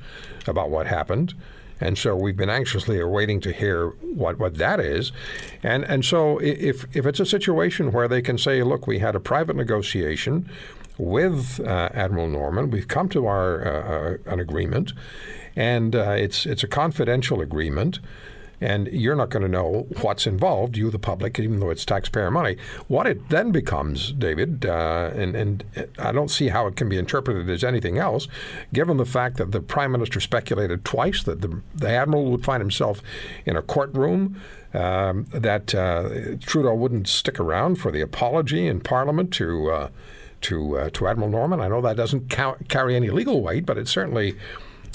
[0.46, 1.34] about what happened.
[1.80, 5.12] And so we've been anxiously awaiting to hear what, what that is.
[5.62, 9.14] And and so if if it's a situation where they can say, look, we had
[9.14, 10.48] a private negotiation
[10.98, 14.92] with uh, Admiral Norman, we've come to our uh, uh, an agreement,
[15.54, 18.00] and uh, it's it's a confidential agreement.
[18.60, 22.30] And you're not going to know what's involved, you, the public, even though it's taxpayer
[22.30, 22.56] money.
[22.88, 25.64] What it then becomes, David, uh, and, and
[25.98, 28.26] I don't see how it can be interpreted as anything else,
[28.72, 32.60] given the fact that the Prime Minister speculated twice that the, the Admiral would find
[32.60, 33.00] himself
[33.46, 34.40] in a courtroom,
[34.74, 39.88] um, that uh, Trudeau wouldn't stick around for the apology in Parliament to, uh,
[40.42, 41.60] to, uh, to Admiral Norman.
[41.60, 44.36] I know that doesn't count, carry any legal weight, but it certainly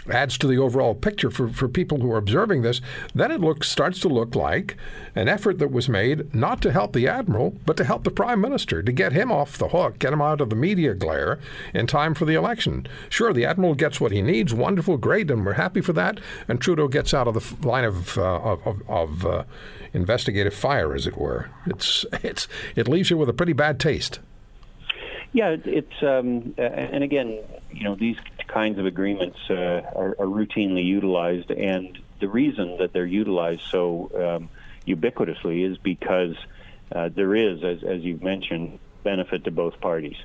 [0.09, 2.81] adds to the overall picture for, for people who are observing this,
[3.15, 4.77] then it looks starts to look like
[5.15, 8.41] an effort that was made not to help the admiral, but to help the prime
[8.41, 11.39] minister to get him off the hook, get him out of the media glare
[11.73, 12.87] in time for the election.
[13.09, 16.19] Sure, the admiral gets what he needs, wonderful, great, and we're happy for that.
[16.47, 19.43] And Trudeau gets out of the line of uh, of, of, uh,
[19.93, 21.49] investigative fire, as it were.
[21.65, 24.19] It's it's it leaves you with a pretty bad taste.
[25.33, 27.39] Yeah, it's um, and again,
[27.71, 28.17] you know, these
[28.53, 34.11] kinds of agreements uh, are, are routinely utilized, and the reason that they're utilized so
[34.15, 34.49] um,
[34.87, 36.35] ubiquitously is because
[36.91, 40.17] uh, there is, as, as you've mentioned, benefit to both parties,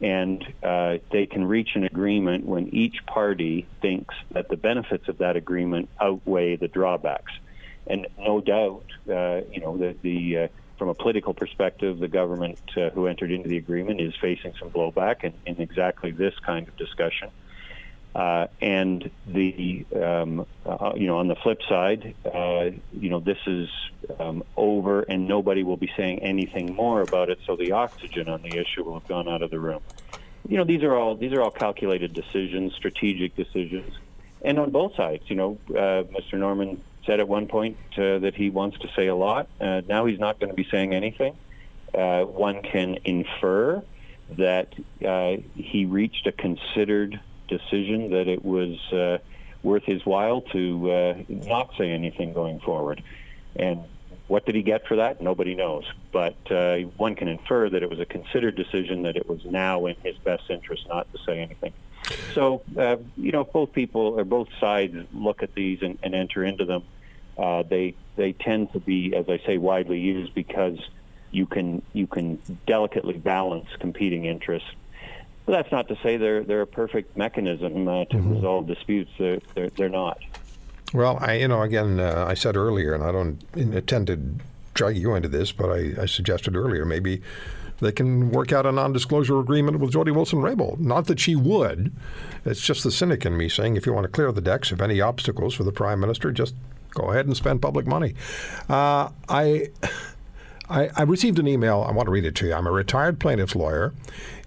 [0.00, 5.18] and uh, they can reach an agreement when each party thinks that the benefits of
[5.18, 7.32] that agreement outweigh the drawbacks.
[7.86, 12.58] And no doubt, uh, you know, the, the uh, from a political perspective, the government
[12.76, 16.66] uh, who entered into the agreement is facing some blowback in, in exactly this kind
[16.68, 17.28] of discussion.
[18.16, 23.36] Uh, and the um, uh, you know on the flip side, uh, you know this
[23.46, 23.68] is
[24.18, 27.38] um, over, and nobody will be saying anything more about it.
[27.44, 29.82] So the oxygen on the issue will have gone out of the room.
[30.48, 33.92] You know these are all these are all calculated decisions, strategic decisions,
[34.40, 35.24] and on both sides.
[35.26, 36.38] You know, uh, Mr.
[36.38, 39.46] Norman said at one point uh, that he wants to say a lot.
[39.60, 41.36] Uh, now he's not going to be saying anything.
[41.92, 43.82] one can infer
[44.38, 44.72] that
[45.54, 49.18] he reached a considered decision that it was uh,
[49.62, 53.02] worth his while to uh, not say anything going forward.
[53.56, 53.84] And
[54.28, 55.20] what did he get for that?
[55.20, 55.84] Nobody knows.
[56.12, 59.86] But uh, one can infer that it was a considered decision that it was now
[59.86, 61.72] in his best interest not to say anything.
[62.34, 66.14] So, uh, you know, if both people or both sides look at these and, and
[66.14, 66.82] enter into them,
[67.36, 70.78] uh, they they tend to be, as I say, widely used because
[71.30, 74.68] you can you can delicately balance competing interests
[75.46, 78.34] well, that's not to say they're they're a perfect mechanism uh, to mm-hmm.
[78.34, 79.10] resolve disputes.
[79.18, 80.18] They're, they're, they're not.
[80.92, 84.18] Well, I you know again uh, I said earlier, and I don't intend to
[84.74, 87.22] drag you into this, but I, I suggested earlier maybe
[87.78, 90.78] they can work out a non-disclosure agreement with Jody Wilson-Raybould.
[90.78, 91.92] Not that she would.
[92.44, 94.80] It's just the cynic in me saying if you want to clear the decks of
[94.80, 96.54] any obstacles for the prime minister, just
[96.90, 98.14] go ahead and spend public money.
[98.68, 99.68] Uh, I.
[100.68, 101.84] I, I, received an email.
[101.86, 102.54] I want to read it to you.
[102.54, 103.94] I'm a retired plaintiff's lawyer.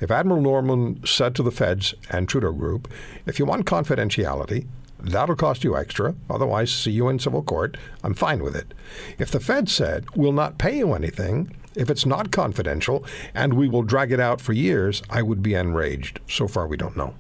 [0.01, 2.91] If Admiral Norman said to the feds and Trudeau Group,
[3.25, 4.67] if you want confidentiality,
[4.99, 6.15] that'll cost you extra.
[6.29, 7.77] Otherwise, see you in civil court.
[8.03, 8.73] I'm fine with it.
[9.17, 13.69] If the feds said, we'll not pay you anything if it's not confidential and we
[13.69, 16.19] will drag it out for years, I would be enraged.
[16.27, 17.13] So far, we don't know.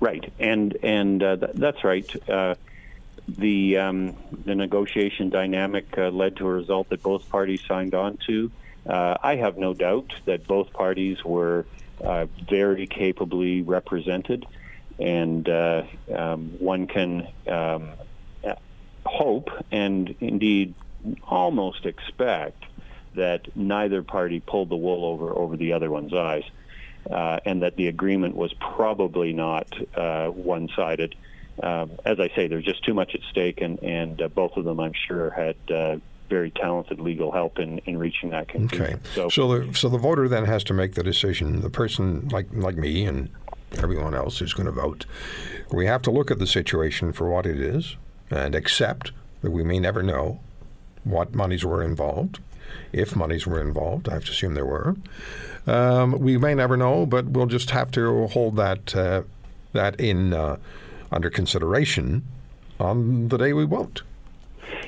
[0.00, 2.28] Right, and and uh, th- that's right.
[2.28, 2.54] Uh,
[3.28, 8.18] the um, the negotiation dynamic uh, led to a result that both parties signed on
[8.26, 8.50] to.
[8.86, 11.66] Uh, I have no doubt that both parties were
[12.02, 14.46] uh, very capably represented,
[14.98, 15.82] and uh,
[16.14, 17.90] um, one can um,
[19.04, 20.74] hope and indeed
[21.22, 22.64] almost expect
[23.14, 26.44] that neither party pulled the wool over over the other one's eyes,
[27.10, 31.14] uh, and that the agreement was probably not uh, one-sided
[31.62, 34.64] um, as I say, there's just too much at stake, and and uh, both of
[34.64, 35.96] them, I'm sure, had uh,
[36.28, 38.86] very talented legal help in, in reaching that conclusion.
[38.86, 38.96] Okay.
[39.14, 41.60] So, so the so the voter then has to make the decision.
[41.60, 43.28] The person like like me and
[43.76, 45.06] everyone else who's going to vote,
[45.72, 47.96] we have to look at the situation for what it is
[48.30, 50.40] and accept that we may never know
[51.04, 52.40] what monies were involved.
[52.92, 54.96] If monies were involved, I have to assume there were.
[55.66, 59.22] Um, we may never know, but we'll just have to hold that uh,
[59.72, 60.56] that in uh,
[61.10, 62.24] under consideration
[62.78, 64.02] on the day we won't.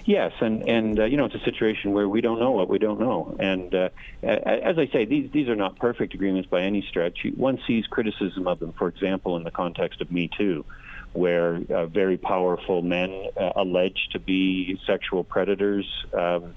[0.04, 2.78] Yes, and and uh, you know it's a situation where we don't know what we
[2.78, 3.88] don't know, and uh,
[4.22, 7.26] as I say, these these are not perfect agreements by any stretch.
[7.36, 10.64] One sees criticism of them, for example, in the context of Me Too,
[11.12, 16.54] where uh, very powerful men uh, alleged to be sexual predators um,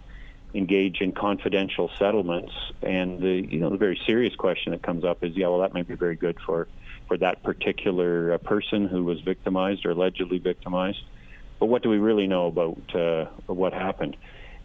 [0.53, 5.23] engage in confidential settlements, and the you know the very serious question that comes up
[5.23, 6.67] is, yeah, well, that might be very good for
[7.13, 11.03] for that particular uh, person who was victimized or allegedly victimized.
[11.59, 14.17] But what do we really know about uh, what happened?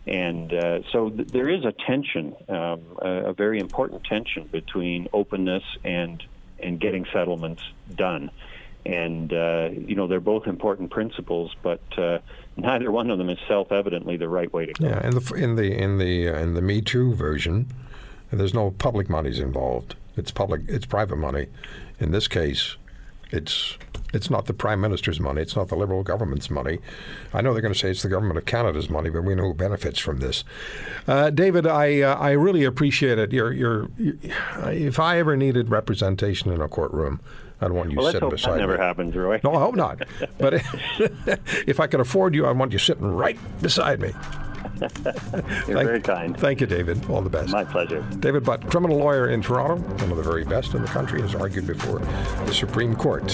[0.07, 5.09] And uh, so th- there is a tension, um, a, a, very important tension between
[5.13, 6.25] openness and
[6.59, 7.63] and getting settlements
[7.95, 8.31] done.
[8.87, 12.21] And uh, you know they're both important principles, but uh,
[12.57, 14.89] neither one of them is self-evidently the right way to go.
[14.89, 17.67] Yeah, in the in the in the uh, in the Me Too version,
[18.33, 19.97] there's no public monies involved.
[20.19, 20.63] It's public.
[20.69, 21.47] It's private money.
[22.01, 22.77] In this case,
[23.31, 23.77] it's
[24.15, 25.43] it's not the prime minister's money.
[25.43, 26.79] It's not the liberal government's money.
[27.35, 29.45] I know they're going to say it's the government of Canada's money, but we know
[29.45, 30.45] who benefits from this.
[31.07, 33.33] Uh, David, I uh, I really appreciate it.
[33.33, 34.15] You're, you're, you're,
[34.67, 37.21] if I ever needed representation in a courtroom,
[37.61, 38.85] I'd want you well, sitting beside that never me.
[38.85, 39.41] happens, Roy.
[39.45, 40.03] No, I hope not.
[40.39, 40.55] but
[41.67, 44.13] if I could afford you, I want you sitting right beside me.
[44.81, 44.91] You're
[45.41, 46.37] thank, very kind.
[46.39, 47.09] Thank you, David.
[47.11, 47.51] All the best.
[47.51, 48.03] My pleasure.
[48.21, 51.35] David Butt, criminal lawyer in Toronto, one of the very best in the country, has
[51.35, 51.99] argued before
[52.47, 53.27] the Supreme Court.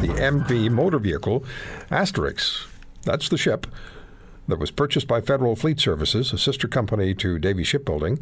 [0.00, 1.44] The MV motor vehicle
[1.90, 2.66] Asterix,
[3.02, 3.66] that's the ship
[4.48, 8.20] that was purchased by Federal Fleet Services, a sister company to Davie Shipbuilding.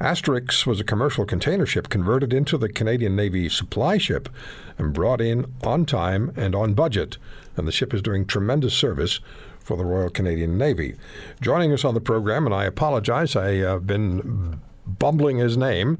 [0.00, 4.28] Asterix was a commercial container ship converted into the Canadian Navy supply ship
[4.76, 7.16] and brought in on time and on budget,
[7.56, 9.20] and the ship is doing tremendous service
[9.58, 10.96] for the Royal Canadian Navy.
[11.40, 15.98] Joining us on the program, and I apologize, I have been bumbling his name,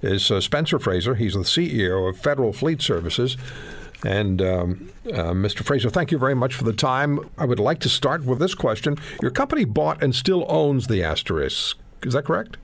[0.00, 1.16] is uh, Spencer Fraser.
[1.16, 3.36] He's the CEO of Federal Fleet Services.
[4.04, 5.64] And um, uh, Mr.
[5.64, 7.18] Fraser, thank you very much for the time.
[7.36, 8.96] I would like to start with this question.
[9.20, 11.74] Your company bought and still owns the Asterix.
[12.02, 12.58] Is that correct?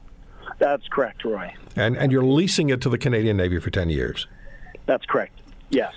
[0.61, 1.53] That's correct, Roy.
[1.75, 4.29] And and you're leasing it to the Canadian Navy for ten years.
[4.87, 5.40] That's correct.
[5.70, 5.92] Yes.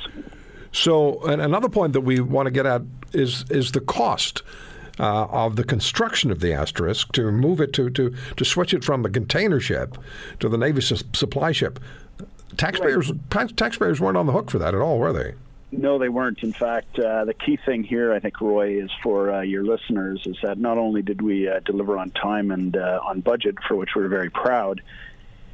[0.71, 4.41] So, another point that we want to get at is is the cost.
[4.99, 8.83] Uh, of the construction of the Asterix to move it to, to, to switch it
[8.83, 9.97] from the container ship
[10.39, 11.79] to the Navy su- supply ship.
[12.57, 13.57] Taxpayers right.
[13.57, 15.33] taxpayers weren't on the hook for that at all, were they?
[15.75, 16.43] No, they weren't.
[16.43, 20.21] In fact, uh, the key thing here, I think, Roy, is for uh, your listeners,
[20.25, 23.75] is that not only did we uh, deliver on time and uh, on budget, for
[23.75, 24.81] which we're very proud.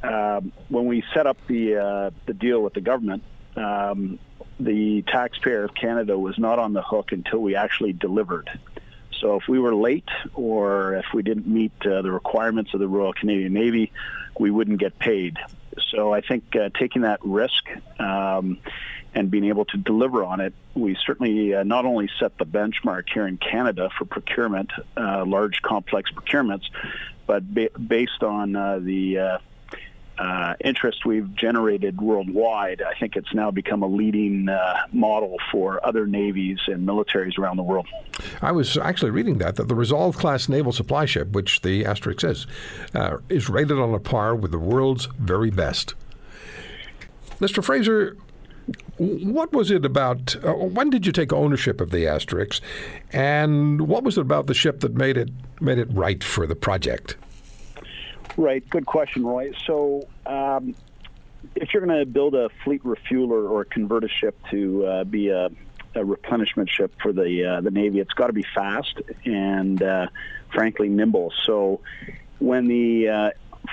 [0.04, 3.24] Um, when we set up the uh, the deal with the government,
[3.56, 4.20] um,
[4.60, 8.50] the taxpayer of Canada was not on the hook until we actually delivered.
[9.22, 12.88] So if we were late or if we didn't meet uh, the requirements of the
[12.88, 13.92] Royal Canadian Navy,
[14.38, 15.38] we wouldn't get paid.
[15.92, 18.58] So I think uh, taking that risk um,
[19.14, 23.04] and being able to deliver on it, we certainly uh, not only set the benchmark
[23.12, 26.64] here in Canada for procurement, uh, large complex procurements,
[27.26, 29.38] but ba- based on uh, the uh,
[30.18, 35.84] uh, interest we've generated worldwide, I think it's now become a leading uh, model for
[35.86, 37.88] other navies and militaries around the world.
[38.42, 42.24] I was actually reading that that the Resolve class naval supply ship, which the Asterix
[42.30, 42.48] is,
[43.30, 45.96] is rated on a par with the world's very best.
[47.40, 47.64] Mr.
[47.64, 48.18] Fraser,
[49.00, 50.36] what was it about?
[50.44, 52.60] Uh, when did you take ownership of the Asterix,
[53.12, 55.30] and what was it about the ship that made it
[55.62, 57.16] made it right for the project?
[58.36, 58.68] Right.
[58.70, 59.52] Good question, Roy.
[59.66, 60.76] So, um,
[61.56, 65.30] if you're going to build a fleet refueler or convert a ship to uh, be
[65.30, 65.50] a,
[65.96, 70.08] a, replenishment ship for the uh, the Navy, it's got to be fast and, uh,
[70.54, 71.34] frankly, nimble.
[71.46, 71.80] So,
[72.40, 73.30] when the uh,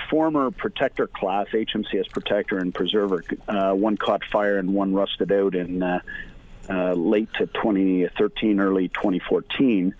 [0.09, 5.55] former Protector class, HMCS Protector and Preserver, uh, one caught fire and one rusted out
[5.55, 6.01] in uh,
[6.93, 9.93] late to 2013, early 2014.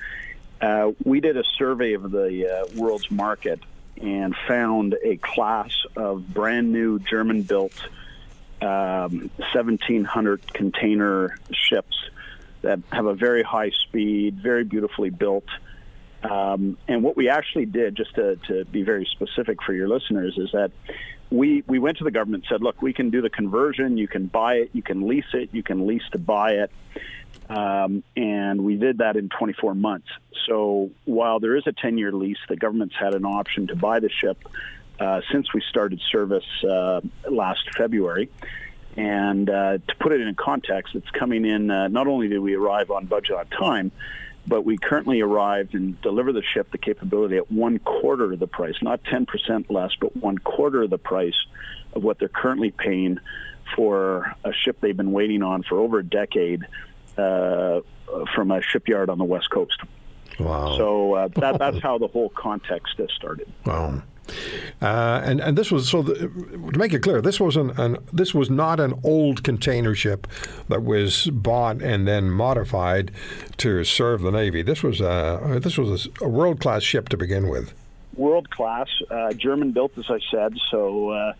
[1.03, 3.59] we did a survey of the world's market
[4.01, 7.73] and found a class of brand new German built
[8.61, 11.95] um, 1700 container ships
[12.61, 15.45] that have a very high speed, very beautifully built.
[16.29, 20.37] Um, and what we actually did, just to, to, be very specific for your listeners,
[20.37, 20.71] is that
[21.29, 24.07] we, we went to the government and said, look, we can do the conversion, you
[24.07, 26.71] can buy it, you can lease it, you can lease to buy it.
[27.49, 30.07] Um, and we did that in 24 months.
[30.47, 33.99] So while there is a 10 year lease, the government's had an option to buy
[33.99, 34.37] the ship
[34.99, 38.29] uh, since we started service uh, last February.
[38.97, 41.69] And uh, to put it in context, it's coming in.
[41.69, 43.91] Uh, not only did we arrive on budget on time,
[44.47, 48.47] but we currently arrived and deliver the ship the capability at one quarter of the
[48.47, 51.35] price, not 10% less, but one quarter of the price
[51.93, 53.19] of what they're currently paying
[53.75, 56.65] for a ship they've been waiting on for over a decade
[57.17, 57.81] uh,
[58.33, 59.81] from a shipyard on the west coast.
[60.39, 60.77] Wow!
[60.77, 63.51] So uh, that, that's how the whole context has started.
[63.65, 64.01] Wow.
[64.81, 67.97] Uh, and and this was so the, to make it clear, this was an, an,
[68.13, 70.27] this was not an old container ship
[70.69, 73.11] that was bought and then modified
[73.57, 74.61] to serve the Navy.
[74.61, 77.73] This was a this was a, world class ship to begin with.
[78.15, 80.57] World class, uh, German built, as I said.
[80.71, 81.33] So uh,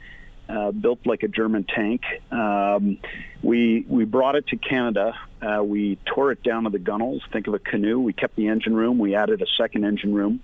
[0.50, 2.04] uh, built like a German tank.
[2.32, 3.00] Um,
[3.44, 5.14] we we brought it to Canada.
[5.42, 7.22] Uh, we tore it down to the gunnels.
[7.32, 8.00] Think of a canoe.
[8.00, 8.98] We kept the engine room.
[8.98, 10.40] We added a second engine room,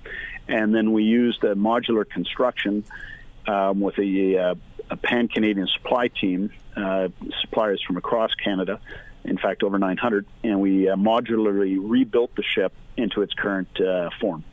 [0.47, 2.83] and then we used a modular construction
[3.47, 4.55] um, with a, uh,
[4.89, 7.09] a pan Canadian supply team, uh,
[7.41, 8.79] suppliers from across Canada.
[9.23, 14.09] In fact, over 900, and we uh, modularly rebuilt the ship into its current uh,
[14.19, 14.43] form.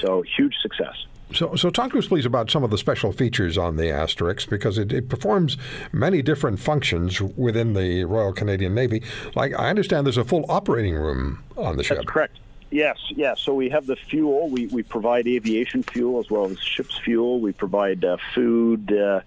[0.00, 1.06] So huge success.
[1.34, 4.46] So, so talk to us, please, about some of the special features on the Asterix
[4.48, 5.56] because it, it, performs
[5.90, 9.02] many different functions within the Royal Canadian Navy.
[9.34, 11.96] Like I understand, there's a full operating room on the ship.
[11.96, 12.38] That's correct.
[12.72, 13.38] Yes, yes.
[13.40, 14.48] So we have the fuel.
[14.48, 17.38] We, we provide aviation fuel as well as ship's fuel.
[17.38, 19.20] We provide uh, food, uh,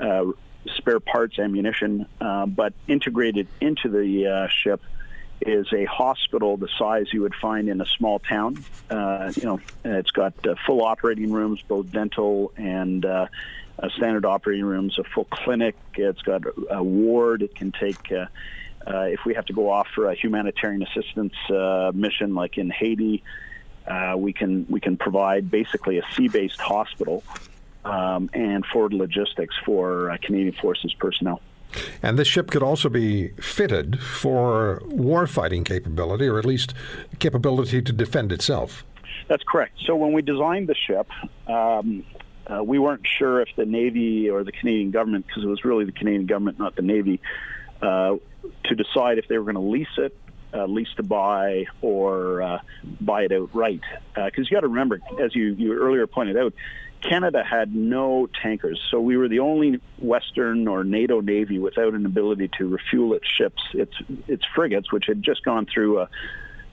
[0.00, 0.32] uh,
[0.76, 4.80] spare parts, ammunition, uh, but integrated into the uh, ship
[5.42, 8.64] is a hospital the size you would find in a small town.
[8.88, 10.32] Uh, you know, it's got
[10.66, 13.26] full operating rooms, both dental and uh,
[13.96, 15.76] standard operating rooms, a full clinic.
[15.94, 17.42] It's got a ward.
[17.42, 18.10] It can take.
[18.88, 22.58] Uh, uh, if we have to go off for a humanitarian assistance uh, mission, like
[22.58, 23.22] in Haiti,
[24.16, 27.22] we can we can provide basically a sea-based hospital
[27.84, 31.40] um, and forward logistics for Canadian Forces personnel.
[32.02, 36.72] And this ship could also be fitted for warfighting capability, or at least
[37.18, 38.84] capability to defend itself.
[39.28, 39.74] That's correct.
[39.84, 41.08] So when we designed the ship,
[41.46, 42.04] um,
[42.46, 45.84] uh, we weren't sure if the Navy or the Canadian government, because it was really
[45.84, 47.20] the Canadian government, not the Navy,
[47.82, 48.16] uh,
[48.64, 50.16] to decide if they were going to lease it,
[50.54, 52.58] uh, lease to buy, or uh,
[53.00, 53.82] buy it outright.
[54.14, 56.54] Because uh, you got to remember, as you, you earlier pointed out,
[57.00, 62.06] Canada had no tankers, so we were the only Western or NATO navy without an
[62.06, 63.92] ability to refuel its ships, its
[64.26, 66.08] its frigates, which had just gone through a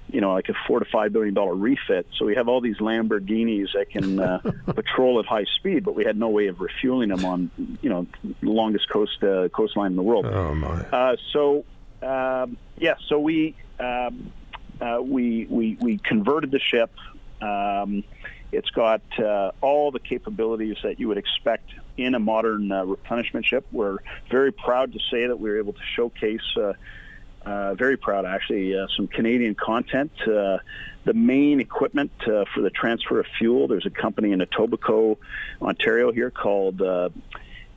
[0.09, 2.07] you know, like a four to five billion dollar refit.
[2.17, 6.05] So we have all these Lamborghinis that can uh, patrol at high speed, but we
[6.05, 7.51] had no way of refueling them on,
[7.81, 10.25] you know, the longest coast uh, coastline in the world.
[10.25, 10.81] Oh my!
[10.81, 11.65] Uh, so
[12.01, 14.31] um, yeah, so we um,
[14.79, 16.91] uh, we we we converted the ship.
[17.41, 18.03] Um,
[18.51, 23.45] it's got uh, all the capabilities that you would expect in a modern uh, replenishment
[23.45, 23.65] ship.
[23.71, 23.97] We're
[24.29, 26.41] very proud to say that we were able to showcase
[27.45, 28.77] uh, very proud, actually.
[28.77, 30.11] Uh, some Canadian content.
[30.21, 30.57] Uh,
[31.03, 33.67] the main equipment uh, for the transfer of fuel.
[33.67, 35.17] There's a company in Etobicoke,
[35.61, 36.81] Ontario, here called.
[36.81, 37.09] Uh,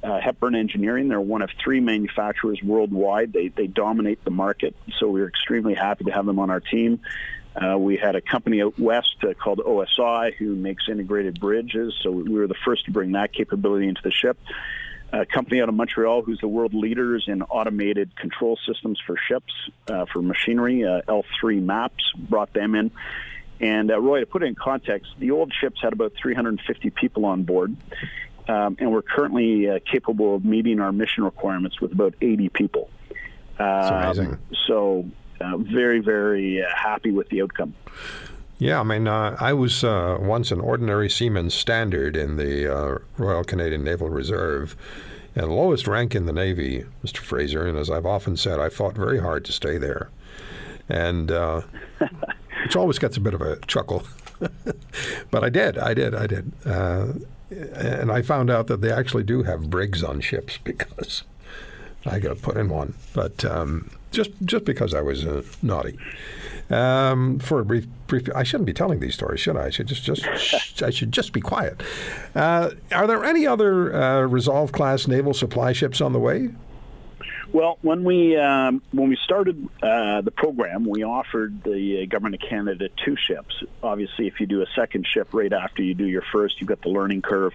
[0.01, 1.09] Hepburn Engineering.
[1.09, 3.33] They're one of three manufacturers worldwide.
[3.33, 7.01] They they dominate the market, so we're extremely happy to have them on our team.
[7.77, 12.47] We had a company out west called OSI who makes integrated bridges, so we were
[12.47, 14.39] the first to bring that capability into the ship
[15.13, 19.53] a company out of Montreal who's the world leaders in automated control systems for ships,
[19.89, 20.85] uh, for machinery.
[20.85, 22.91] Uh, L3 MAPPS brought them in.
[23.61, 27.25] And uh, Roy, to put it in context, the old ships had about 350 people
[27.25, 27.77] on board,
[28.47, 32.89] um, and we're currently uh, capable of meeting our mission requirements with about 80 people.
[33.59, 34.39] That's um, amazing.
[34.69, 37.75] So, uh, very, very uh, happy with the outcome.
[38.59, 42.99] Yeah, I mean, uh, I was uh, once an ordinary seaman standard in the uh,
[43.17, 44.75] Royal Canadian Naval Reserve,
[45.37, 47.19] and lowest rank in the Navy, Mr.
[47.19, 47.65] Fraser.
[47.65, 50.11] And as I've often said, I fought very hard to stay there,
[50.89, 51.63] and uh,
[52.65, 54.03] which always gets a bit of a chuckle.
[55.31, 57.13] but I did, I did, I did, uh,
[57.51, 61.23] and I found out that they actually do have brigs on ships because
[62.05, 62.95] I got put in one.
[63.15, 65.97] But um, just just because I was uh, naughty.
[66.71, 69.67] Um, for a brief, brief, I shouldn't be telling these stories, should I?
[69.67, 71.81] I should just, just, I should just be quiet.
[72.35, 76.51] Uh, are there any other uh, Resolve class naval supply ships on the way?
[77.53, 82.49] Well, when we um, when we started uh, the program, we offered the government of
[82.51, 83.63] Canada two ships.
[83.83, 86.83] Obviously, if you do a second ship right after you do your first, you've got
[86.83, 87.55] the learning curve.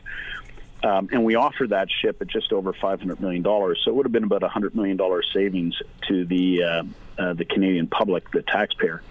[0.83, 3.43] Um, and we offered that ship at just over $500 million.
[3.43, 4.99] So it would have been about a $100 million
[5.33, 6.83] savings to the, uh,
[7.17, 9.01] uh, the Canadian public, the taxpayer.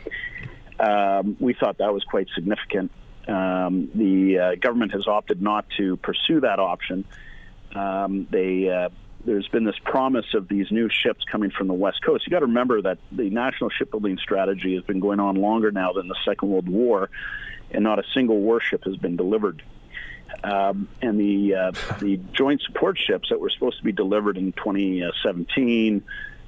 [0.78, 2.90] Um, we thought that was quite significant.
[3.26, 7.04] Um, the uh, government has opted not to pursue that option.
[7.74, 8.90] Um, they, uh,
[9.24, 12.26] there's been this promise of these new ships coming from the West Coast.
[12.26, 15.92] You got to remember that the national shipbuilding strategy has been going on longer now
[15.92, 17.08] than the Second World War,
[17.70, 19.62] and not a single warship has been delivered.
[20.44, 24.52] Um, and the uh, the joint support ships that were supposed to be delivered in
[24.52, 26.02] 2017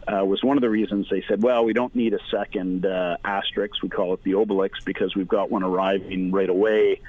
[0.06, 3.16] uh, was one of the reasons they said, well, we don't need a second uh,
[3.24, 3.82] Asterix.
[3.82, 7.00] We call it the Obelix because we've got one arriving right away.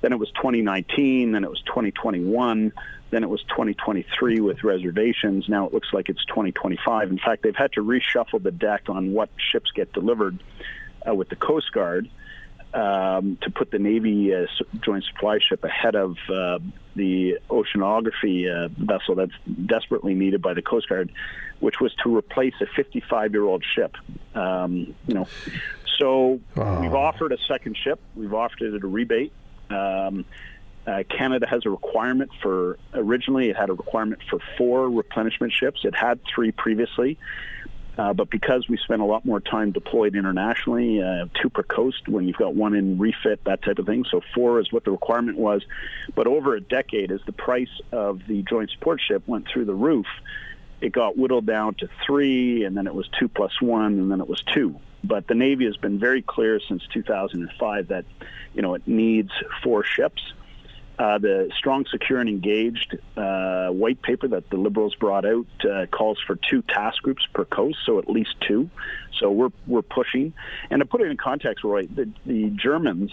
[0.00, 1.32] Then it was 2019.
[1.32, 2.72] Then it was 2021.
[3.10, 5.48] Then it was 2023 with reservations.
[5.48, 7.10] Now it looks like it's 2025.
[7.10, 10.42] In fact, they've had to reshuffle the deck on what ships get delivered
[11.06, 12.08] uh, with the Coast Guard
[12.74, 14.46] um, to put the Navy uh,
[14.80, 16.58] Joint Supply Ship ahead of uh,
[16.94, 19.32] the oceanography uh, vessel that's
[19.66, 21.12] desperately needed by the Coast Guard,
[21.60, 23.96] which was to replace a 55-year-old ship.
[24.34, 25.28] Um, you know,
[25.98, 26.80] so wow.
[26.80, 28.00] we've offered a second ship.
[28.16, 29.32] We've offered it a rebate.
[29.70, 30.24] Um,
[30.86, 35.80] uh, Canada has a requirement for originally it had a requirement for four replenishment ships.
[35.84, 37.18] It had three previously.
[37.98, 42.08] Uh, but because we spent a lot more time deployed internationally, uh, two per coast
[42.08, 44.04] when you've got one in refit, that type of thing.
[44.10, 45.62] So four is what the requirement was.
[46.14, 49.74] But over a decade, as the price of the joint support ship went through the
[49.74, 50.06] roof,
[50.80, 54.20] it got whittled down to three, and then it was two plus one, and then
[54.20, 54.80] it was two.
[55.04, 58.04] But the Navy has been very clear since 2005 that,
[58.54, 59.30] you know, it needs
[59.62, 60.32] four ships.
[60.98, 65.86] Uh, the strong, secure, and engaged uh, white paper that the Liberals brought out uh,
[65.86, 68.68] calls for two task groups per coast, so at least two.
[69.18, 70.34] So we're we're pushing.
[70.70, 73.10] And to put it in context, Roy, the, the Germans,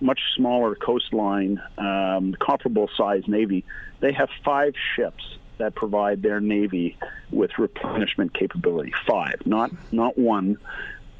[0.00, 3.64] much smaller coastline, um, comparable size navy,
[4.00, 6.96] they have five ships that provide their navy
[7.30, 8.92] with replenishment capability.
[9.06, 10.58] Five, not not one,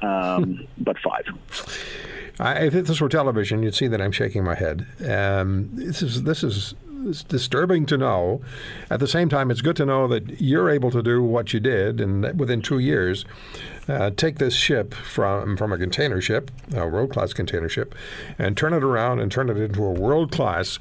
[0.01, 1.25] um, but five.
[2.39, 4.87] I, if this were television, you'd see that I'm shaking my head.
[5.07, 6.73] Um, this is this is
[7.05, 8.41] it's disturbing to know.
[8.89, 11.59] At the same time, it's good to know that you're able to do what you
[11.59, 13.25] did, and within two years,
[13.87, 17.93] uh, take this ship from from a container ship, a world class container ship,
[18.37, 20.79] and turn it around and turn it into a world class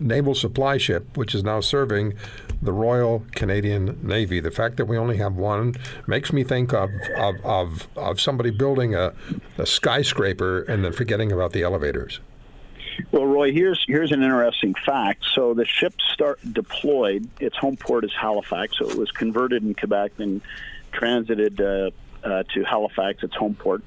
[0.00, 2.14] naval supply ship, which is now serving
[2.62, 4.40] the Royal Canadian Navy.
[4.40, 5.74] The fact that we only have one
[6.06, 9.12] makes me think of, of, of, of somebody building a,
[9.58, 12.20] a skyscraper and then forgetting about the elevators.
[13.12, 15.24] Well, Roy, here's here's an interesting fact.
[15.32, 17.28] So the ship start deployed.
[17.40, 18.78] Its home port is Halifax.
[18.78, 20.40] So it was converted in Quebec and
[20.90, 21.90] transited uh,
[22.24, 23.82] uh, to Halifax, its home port,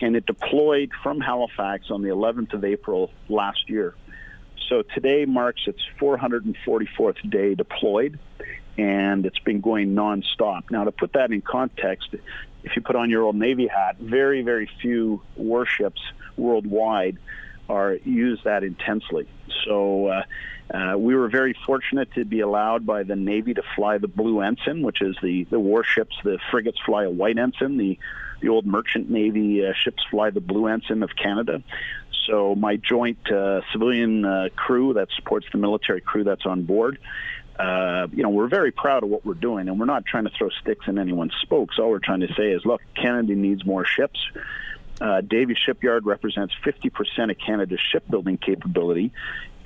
[0.00, 3.94] and it deployed from Halifax on the 11th of April last year.
[4.72, 8.18] So today marks its 444th day deployed,
[8.78, 10.70] and it's been going nonstop.
[10.70, 12.14] Now, to put that in context,
[12.64, 16.00] if you put on your old Navy hat, very, very few warships
[16.38, 17.18] worldwide
[17.68, 19.28] are use that intensely.
[19.66, 20.22] So uh,
[20.72, 24.40] uh, we were very fortunate to be allowed by the Navy to fly the Blue
[24.40, 26.16] Ensign, which is the, the warships.
[26.24, 27.76] The frigates fly a white ensign.
[27.76, 27.98] The
[28.40, 31.62] the old merchant Navy uh, ships fly the Blue Ensign of Canada.
[32.26, 36.98] So my joint uh, civilian uh, crew that supports the military crew that's on board
[37.58, 40.30] uh, you know, we're very proud of what we're doing, and we're not trying to
[40.30, 41.78] throw sticks in anyone's spokes.
[41.78, 44.18] All we're trying to say is, look, Canada needs more ships.
[45.00, 49.12] Uh, Davie Shipyard represents 50% of Canada's shipbuilding capability,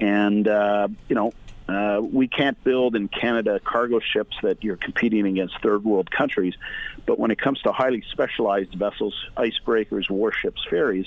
[0.01, 1.33] and uh, you know,
[1.69, 6.55] uh, we can't build in Canada cargo ships that you're competing against third world countries.
[7.07, 11.07] But when it comes to highly specialized vessels, icebreakers, warships, ferries,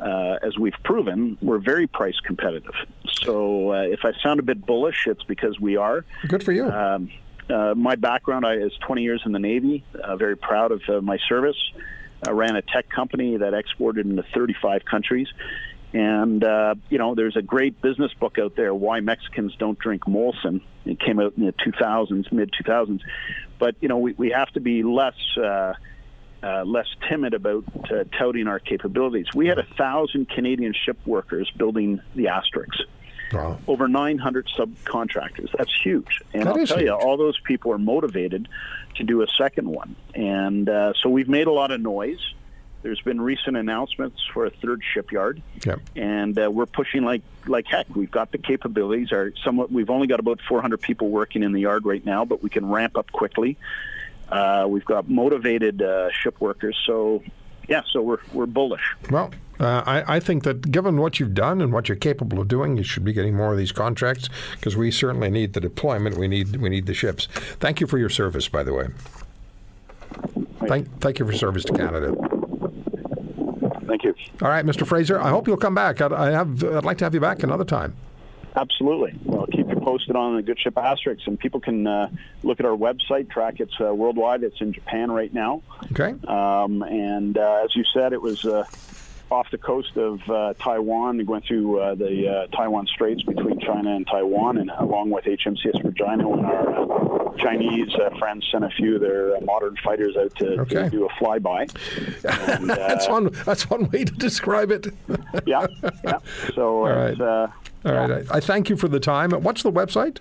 [0.00, 2.74] uh, as we've proven, we're very price competitive.
[3.22, 6.04] So uh, if I sound a bit bullish, it's because we are.
[6.28, 6.68] Good for you.
[6.68, 7.10] Um,
[7.48, 9.84] uh, my background I, is 20 years in the Navy.
[9.94, 11.56] Uh, very proud of uh, my service.
[12.26, 15.28] I ran a tech company that exported into 35 countries.
[15.92, 20.04] And, uh, you know, there's a great business book out there, Why Mexicans Don't Drink
[20.04, 20.62] Molson.
[20.86, 23.00] It came out in the 2000s, mid 2000s.
[23.58, 25.14] But, you know, we, we have to be less
[26.42, 29.26] uh, less timid about uh, touting our capabilities.
[29.34, 32.82] We had a thousand Canadian ship workers building the Asterix.
[33.32, 33.58] Wow.
[33.66, 35.50] Over 900 subcontractors.
[35.56, 36.20] That's huge.
[36.34, 36.86] And that I'll tell huge.
[36.86, 38.48] you, all those people are motivated
[38.96, 39.96] to do a second one.
[40.14, 42.20] And uh, so we've made a lot of noise.
[42.82, 45.78] There's been recent announcements for a third shipyard, yep.
[45.94, 47.86] and uh, we're pushing like like heck.
[47.94, 49.12] We've got the capabilities.
[49.12, 49.70] Our somewhat.
[49.70, 52.68] We've only got about 400 people working in the yard right now, but we can
[52.68, 53.56] ramp up quickly.
[54.32, 56.76] Uh, we've got motivated uh, ship workers.
[56.86, 57.22] So,
[57.68, 58.82] yeah, so we're, we're bullish.
[59.10, 59.30] Well,
[59.60, 62.78] uh, I, I, think that given what you've done and what you're capable of doing,
[62.78, 66.16] you should be getting more of these contracts because we certainly need the deployment.
[66.16, 67.26] We need we need the ships.
[67.60, 68.88] Thank you for your service, by the way.
[70.66, 72.14] Thank, thank you for service to Canada.
[73.86, 74.14] Thank you.
[74.40, 74.86] All right, Mr.
[74.86, 75.20] Fraser.
[75.20, 76.00] I hope you'll come back.
[76.00, 77.94] I'd, I have, I'd like to have you back another time.
[78.56, 79.18] Absolutely.
[79.24, 82.08] Well, keep posted on the Good Ship Asterix, and people can uh,
[82.42, 84.42] look at our website, track it uh, worldwide.
[84.42, 85.62] It's in Japan right now.
[85.92, 86.14] Okay.
[86.26, 88.64] Um, and uh, as you said, it was uh,
[89.30, 91.20] off the coast of uh, Taiwan.
[91.20, 95.82] It went through uh, the Taiwan Straits between China and Taiwan, and along with HMCS
[95.84, 100.84] Regina, when our Chinese friends sent a few of their modern fighters out to, okay.
[100.84, 101.68] to do a flyby.
[102.52, 103.30] And, that's one.
[103.44, 104.86] That's one way to describe it.
[105.46, 105.66] yeah.
[106.04, 106.18] Yeah.
[106.54, 106.86] So.
[106.86, 107.50] All right.
[107.84, 108.30] All right.
[108.30, 109.30] I, I, thank you for the time.
[109.30, 110.18] What's the website?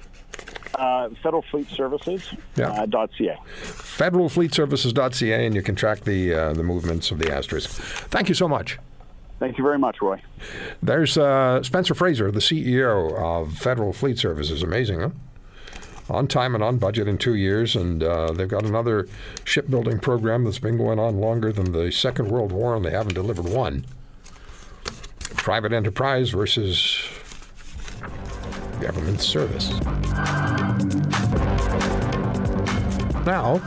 [0.76, 2.72] Uh, Federal Fleet Services yeah.
[2.72, 3.38] uh, .ca.
[3.56, 7.68] Federal Fleet Services.ca, and you can track the uh, the movements of the Asterix.
[7.68, 8.80] Thank you so much.
[9.40, 10.22] Thank you very much, Roy.
[10.84, 14.64] There's uh, Spencer Fraser, the CEO of Federal Fleet Services.
[14.64, 15.10] Amazing, huh?
[16.10, 19.08] On time and on budget in two years, and uh, they've got another
[19.44, 23.14] shipbuilding program that's been going on longer than the Second World War, and they haven't
[23.14, 23.86] delivered one.
[25.38, 27.04] Private enterprise versus
[28.82, 29.70] government service.
[33.26, 33.62] Now,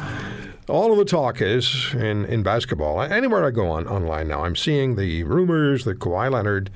[0.68, 3.00] all of the talk is in, in basketball.
[3.00, 6.70] Anywhere I go on online now, I'm seeing the rumors that Kawhi Leonard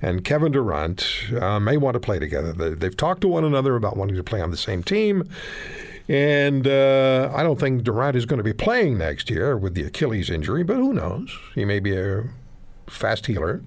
[0.00, 1.06] and Kevin Durant
[1.40, 2.52] uh, may want to play together.
[2.52, 5.28] They, have talked to one another about wanting to play on the same team.
[6.08, 9.82] And uh, I don't think Durant is going to be playing next year with the
[9.82, 11.36] Achilles injury, but who knows?
[11.54, 12.24] He may be a
[12.86, 13.62] fast healer.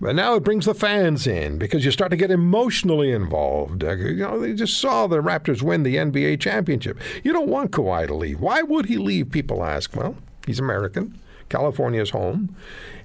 [0.00, 3.84] But now it brings the fans in because you start to get emotionally involved.
[3.84, 6.98] Uh, you know, they just saw the Raptors win the NBA championship.
[7.22, 8.40] You don't want Kawhi to leave.
[8.40, 9.30] Why would he leave?
[9.30, 9.94] People ask.
[9.94, 10.16] Well,
[10.46, 11.18] he's American.
[11.48, 12.56] California's home.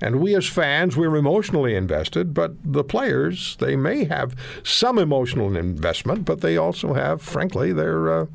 [0.02, 5.56] And we as fans, we're emotionally invested, but the players, they may have some emotional
[5.56, 8.22] investment, but they also have, frankly, their.
[8.22, 8.26] Uh,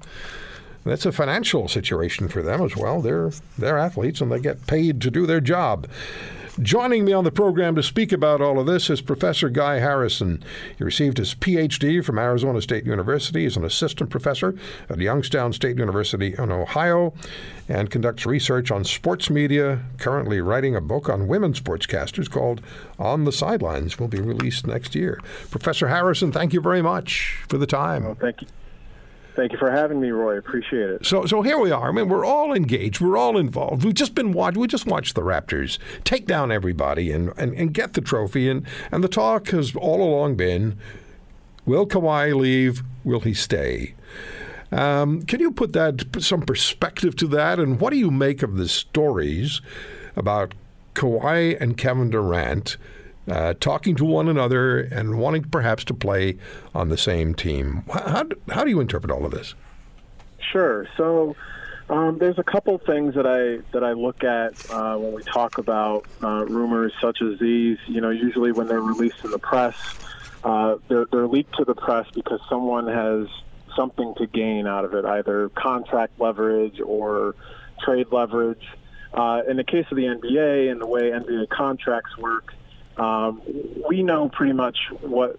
[0.84, 3.00] that's a financial situation for them as well.
[3.00, 5.88] They're they're athletes and they get paid to do their job.
[6.62, 10.40] Joining me on the program to speak about all of this is Professor Guy Harrison.
[10.78, 13.42] He received his PhD from Arizona State University.
[13.42, 14.55] He's an assistant professor
[14.88, 17.12] at Youngstown State University in Ohio
[17.68, 22.61] and conducts research on sports media, currently writing a book on women sportscasters called
[23.00, 25.20] On the Sidelines, will be released next year.
[25.50, 28.05] Professor Harrison, thank you very much for the time.
[28.05, 28.48] Well, thank you.
[29.35, 30.39] Thank you for having me, Roy.
[30.39, 31.07] Appreciate it.
[31.07, 31.89] So, so here we are.
[31.89, 33.01] I mean, we're all engaged.
[33.01, 33.85] We're all involved.
[33.85, 34.57] We've just been watch.
[34.57, 38.49] We just watched the Raptors take down everybody and, and, and get the trophy.
[38.49, 40.78] And, and the talk has all along been,
[41.66, 42.85] will Kawhi leave?
[43.03, 43.95] Will he stay?
[44.70, 47.59] Um, can you put that put some perspective to that?
[47.59, 49.61] And what do you make of the stories
[50.14, 50.55] about
[50.95, 52.76] Kawhi and Kevin Durant?
[53.27, 56.37] Uh, talking to one another and wanting perhaps to play
[56.75, 57.83] on the same team.
[57.91, 59.55] How, how do you interpret all of this?
[60.53, 60.87] Sure.
[60.97, 61.35] So
[61.89, 65.59] um, there's a couple things that I that I look at uh, when we talk
[65.59, 67.79] about uh, rumors such as these.
[67.87, 69.77] You know, usually when they're released in the press,
[70.45, 73.27] uh, they're they're leaked to the press because someone has
[73.77, 77.35] something to gain out of it, either contract leverage or
[77.85, 78.66] trade leverage.
[79.12, 82.53] Uh, in the case of the NBA and the way NBA contracts work,
[82.97, 83.42] um,
[83.88, 85.38] we know pretty much what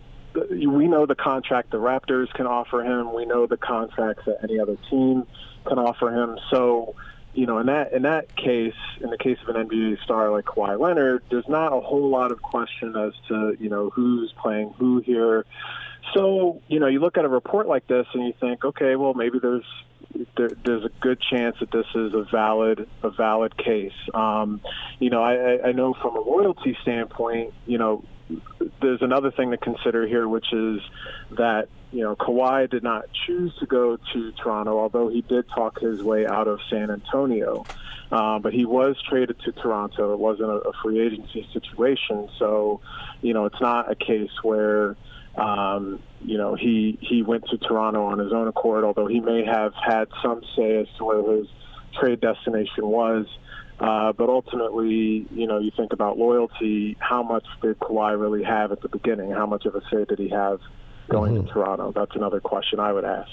[0.50, 3.14] we know the contract the Raptors can offer him.
[3.14, 5.26] We know the contracts that any other team
[5.66, 6.38] can offer him.
[6.52, 6.96] So,
[7.34, 10.46] you know, in that in that case, in the case of an NBA star like
[10.46, 14.74] Kawhi Leonard, there's not a whole lot of question as to you know who's playing
[14.78, 15.46] who here.
[16.14, 19.14] So, you know, you look at a report like this and you think, okay, well,
[19.16, 19.66] maybe there's
[20.38, 23.94] there, there's a good chance that this is a valid a valid case.
[24.14, 24.62] Um,
[25.00, 28.04] you know, I, I know from a loyalty standpoint, you know,
[28.82, 30.82] there's another thing to consider here, which is
[31.32, 35.80] that you know Kawhi did not choose to go to Toronto, although he did talk
[35.80, 37.66] his way out of San Antonio.
[38.12, 40.14] Um, but he was traded to Toronto.
[40.14, 42.82] It wasn't a, a free agency situation, so
[43.22, 44.96] you know it's not a case where
[45.38, 49.46] um, you know, he he went to Toronto on his own accord, although he may
[49.46, 51.48] have had some say as to where his
[52.00, 53.26] trade destination was.
[53.80, 56.96] Uh, but ultimately, you know, you think about loyalty.
[57.00, 59.32] How much did Kawhi really have at the beginning?
[59.32, 60.62] How much of a say did he have
[61.10, 61.48] going mm-hmm.
[61.48, 61.92] to Toronto?
[61.92, 63.30] That's another question I would ask.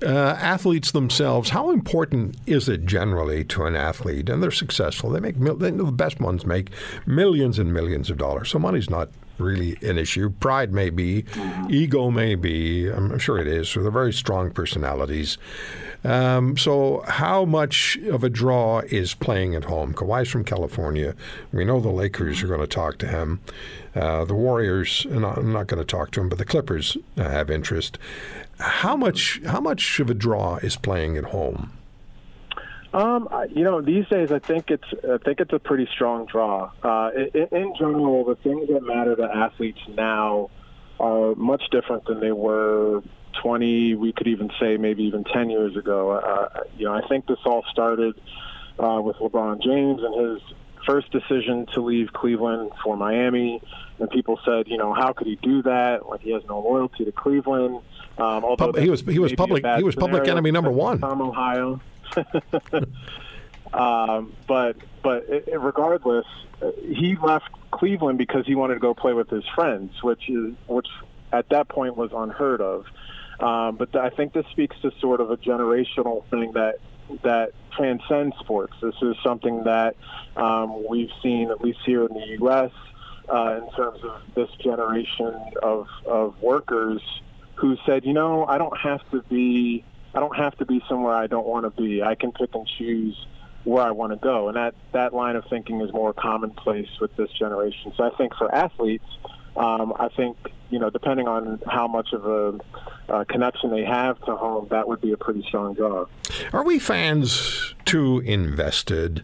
[0.00, 4.28] Uh, athletes themselves, how important is it generally to an athlete?
[4.28, 5.10] And they're successful.
[5.10, 6.70] They make they, the best ones make
[7.06, 8.50] millions and millions of dollars.
[8.50, 9.10] So money's not
[9.42, 10.30] really an issue.
[10.30, 11.66] Pride may be, mm-hmm.
[11.70, 12.88] ego may be.
[12.88, 13.68] I'm sure it is.
[13.68, 15.38] So they're very strong personalities.
[16.04, 19.94] Um, so how much of a draw is playing at home?
[19.94, 21.14] Kawhi's from California.
[21.52, 23.40] We know the Lakers are going to talk to him.
[23.94, 27.50] Uh, the Warriors, I'm not going to talk to him, but the Clippers uh, have
[27.50, 27.98] interest.
[28.58, 29.40] How much?
[29.46, 31.72] How much of a draw is playing at home?
[32.94, 36.70] Um, you know, these days I think it's I think it's a pretty strong draw.
[36.82, 40.50] Uh, in, in general, the things that matter to athletes now
[41.00, 43.02] are much different than they were
[43.42, 43.94] 20.
[43.94, 46.12] We could even say maybe even 10 years ago.
[46.12, 48.14] Uh, you know, I think this all started
[48.78, 50.42] uh, with LeBron James and his
[50.86, 53.62] first decision to leave Cleveland for Miami,
[53.98, 56.08] and people said, you know, how could he do that?
[56.08, 57.80] Like he has no loyalty to Cleveland.
[58.18, 60.98] Um, although he was he was public he was public enemy number one.
[60.98, 61.80] From Ohio.
[63.72, 66.26] um, but but it, regardless,
[66.80, 70.88] he left Cleveland because he wanted to go play with his friends, which is which
[71.32, 72.86] at that point was unheard of.
[73.40, 76.76] Um, but I think this speaks to sort of a generational thing that
[77.22, 78.74] that transcends sports.
[78.80, 79.96] This is something that
[80.36, 82.70] um, we've seen, at least here in the U.S.,
[83.28, 87.00] uh, in terms of this generation of, of workers
[87.54, 89.84] who said, you know, I don't have to be
[90.14, 92.02] I don't have to be somewhere I don't want to be.
[92.02, 93.26] I can pick and choose
[93.64, 97.14] where I want to go, and that that line of thinking is more commonplace with
[97.16, 97.92] this generation.
[97.96, 99.04] So I think for athletes,
[99.56, 100.36] um, I think
[100.70, 102.58] you know, depending on how much of a
[103.12, 106.06] uh, connection they have to home, that would be a pretty strong draw.
[106.52, 109.22] Are we fans too invested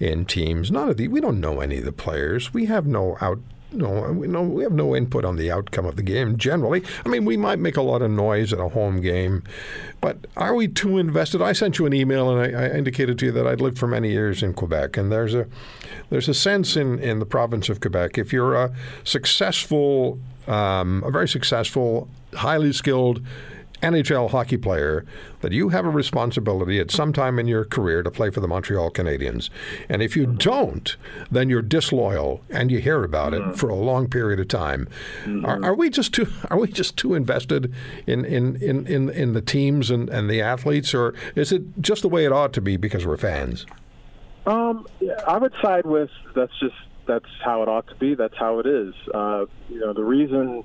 [0.00, 0.70] in teams?
[0.72, 2.52] None of the we don't know any of the players.
[2.52, 3.38] We have no out
[3.72, 6.82] no, we, no, we have no input on the outcome of the game generally.
[7.04, 9.42] I mean, we might make a lot of noise at a home game,
[10.00, 11.42] but are we too invested?
[11.42, 13.86] I sent you an email and I, I indicated to you that I'd lived for
[13.86, 15.46] many years in Quebec, and there's a
[16.10, 21.10] there's a sense in, in the province of Quebec if you're a successful, um, a
[21.10, 23.22] very successful, highly skilled
[23.82, 25.04] NHL hockey player
[25.40, 28.48] that you have a responsibility at some time in your career to play for the
[28.48, 29.50] Montreal Canadiens.
[29.88, 30.96] And if you don't,
[31.30, 34.88] then you're disloyal and you hear about it for a long period of time.
[35.44, 37.72] Are, are, we just too are we just too invested
[38.06, 42.02] in, in, in, in, in the teams and, and the athletes or is it just
[42.02, 43.66] the way it ought to be because we're fans?
[44.46, 44.86] Um,
[45.26, 46.74] I would side with that's just
[47.06, 48.14] that's how it ought to be.
[48.14, 48.94] That's how it is.
[49.12, 50.64] Uh, you know, the reason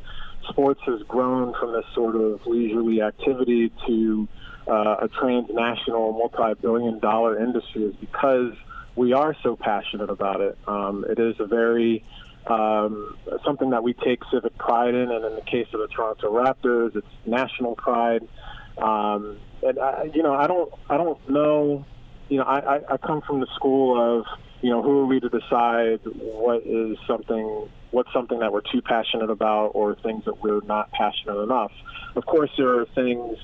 [0.49, 4.27] sports has grown from this sort of leisurely activity to
[4.67, 8.53] uh, a transnational, multi-billion dollar industry is because
[8.95, 10.57] we are so passionate about it.
[10.67, 12.03] Um, it is a very
[12.47, 16.31] um, something that we take civic pride in, and in the case of the Toronto
[16.31, 18.27] Raptors, it's national pride.
[18.77, 21.85] Um, and I, you know, I don't, I don't know.
[22.29, 24.25] You know, I, I, I come from the school of,
[24.61, 28.81] you know, who are we to decide what is something, what's something that we're too
[28.81, 31.71] passionate about, or things that we're not passionate enough.
[32.15, 33.37] Of course, there are things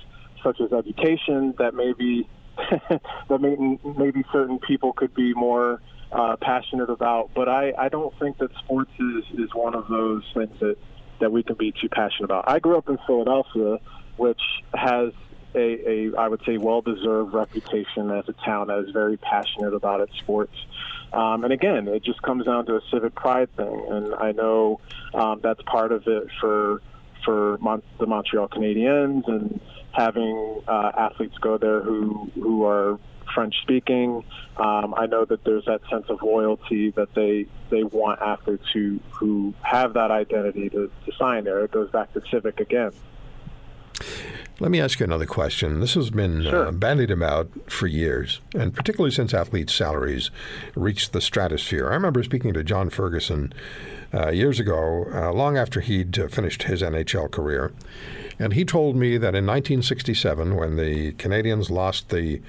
[0.43, 2.27] such as education that maybe
[3.29, 5.81] that maybe, maybe certain people could be more
[6.11, 7.29] uh, passionate about.
[7.35, 10.77] But I, I don't think that sports is, is one of those things that,
[11.19, 12.45] that we can be too passionate about.
[12.47, 13.77] I grew up in Philadelphia,
[14.17, 14.41] which
[14.73, 15.13] has
[15.55, 19.73] a, a I would say well deserved reputation as a town that is very passionate
[19.73, 20.55] about its sports.
[21.11, 24.79] Um, and again, it just comes down to a civic pride thing, and I know
[25.13, 26.81] um, that's part of it for
[27.25, 29.59] for Mon- the Montreal Canadiens and
[29.91, 32.99] having uh, athletes go there who who are
[33.33, 34.23] French speaking.
[34.57, 38.99] Um, I know that there's that sense of loyalty that they they want athletes who
[39.11, 41.63] who have that identity to, to sign there.
[41.63, 42.91] It goes back to civic again.
[44.62, 45.80] Let me ask you another question.
[45.80, 46.68] This has been sure.
[46.68, 50.32] uh, bandied about for years, and particularly since athletes' salaries
[50.76, 51.89] reached the stratosphere.
[51.89, 53.53] I remember speaking to John Ferguson
[54.14, 57.72] uh, years ago, uh, long after he'd uh, finished his NHL career,
[58.38, 62.41] and he told me that in 1967, when the Canadiens lost the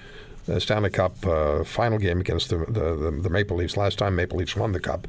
[0.58, 4.56] Stanley Cup uh, final game against the, the, the Maple Leafs, last time Maple Leafs
[4.56, 5.06] won the Cup,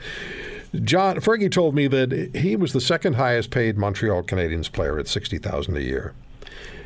[0.84, 5.08] John Fergie told me that he was the second highest paid Montreal Canadiens player at
[5.08, 6.14] sixty thousand a year.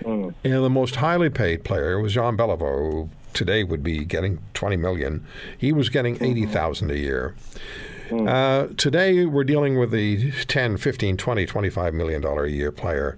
[0.02, 0.34] Mm.
[0.44, 4.78] And the most highly paid player was Jean Beliveau, who today would be getting 20
[4.78, 5.26] million.
[5.58, 7.36] He was getting 80,000 a year.
[8.10, 8.30] Mm.
[8.30, 13.18] Uh, today, we're dealing with the 10, 15, 20, 25 million dollar a year player.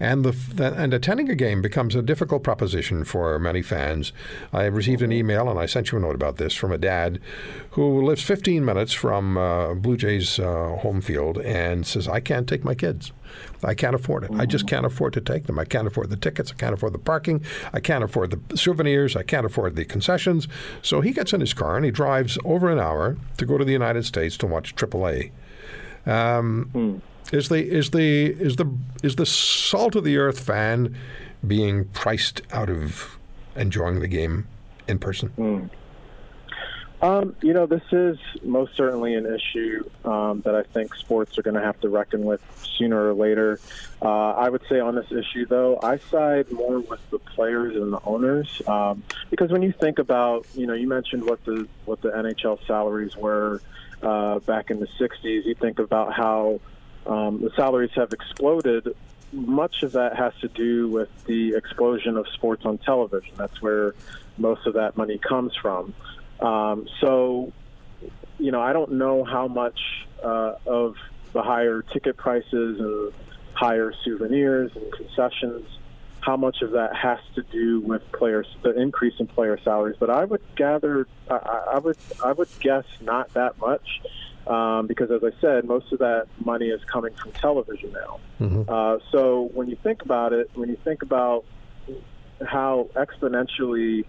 [0.00, 4.12] And the, the, and attending a game becomes a difficult proposition for many fans.
[4.52, 7.20] I received an email, and I sent you a note about this from a dad
[7.70, 12.48] who lives 15 minutes from uh, Blue Jays uh, home field and says, "I can't
[12.48, 13.12] take my kids.
[13.62, 14.30] I can't afford it.
[14.32, 14.76] I just mm-hmm.
[14.76, 15.58] can't afford to take them.
[15.58, 16.52] I can't afford the tickets.
[16.52, 17.44] I can't afford the parking.
[17.72, 19.16] I can't afford the souvenirs.
[19.16, 20.48] I can't afford the concessions."
[20.82, 23.64] So he gets in his car and he drives over an hour to go to
[23.64, 25.32] the United States to watch AAA.
[26.06, 27.00] Um, mm.
[27.32, 28.72] Is the is the is the
[29.02, 30.96] is the salt of the earth fan
[31.46, 33.18] being priced out of
[33.54, 34.46] enjoying the game
[34.86, 35.32] in person?
[35.38, 35.70] Mm.
[37.00, 41.42] Um, you know, this is most certainly an issue um, that I think sports are
[41.42, 42.40] going to have to reckon with
[42.76, 43.60] sooner or later.
[44.02, 47.92] Uh, I would say on this issue, though, I side more with the players and
[47.92, 52.00] the owners um, because when you think about, you know, you mentioned what the what
[52.02, 53.60] the NHL salaries were
[54.02, 55.44] uh, back in the '60s.
[55.44, 56.60] You think about how
[57.08, 58.94] um, the salaries have exploded.
[59.32, 63.32] Much of that has to do with the explosion of sports on television.
[63.36, 63.94] That's where
[64.36, 65.94] most of that money comes from.
[66.40, 67.52] Um, so,
[68.38, 69.80] you know, I don't know how much
[70.22, 70.96] uh, of
[71.32, 73.12] the higher ticket prices and
[73.54, 75.66] higher souvenirs and concessions,
[76.20, 79.96] how much of that has to do with players, the increase in player salaries.
[79.98, 84.00] But I would gather, I, I would, I would guess not that much
[84.48, 88.20] um, because, as I said, most of that money is coming from television now.
[88.40, 88.62] Mm-hmm.
[88.68, 91.44] Uh, so when you think about it, when you think about
[92.46, 94.04] how exponentially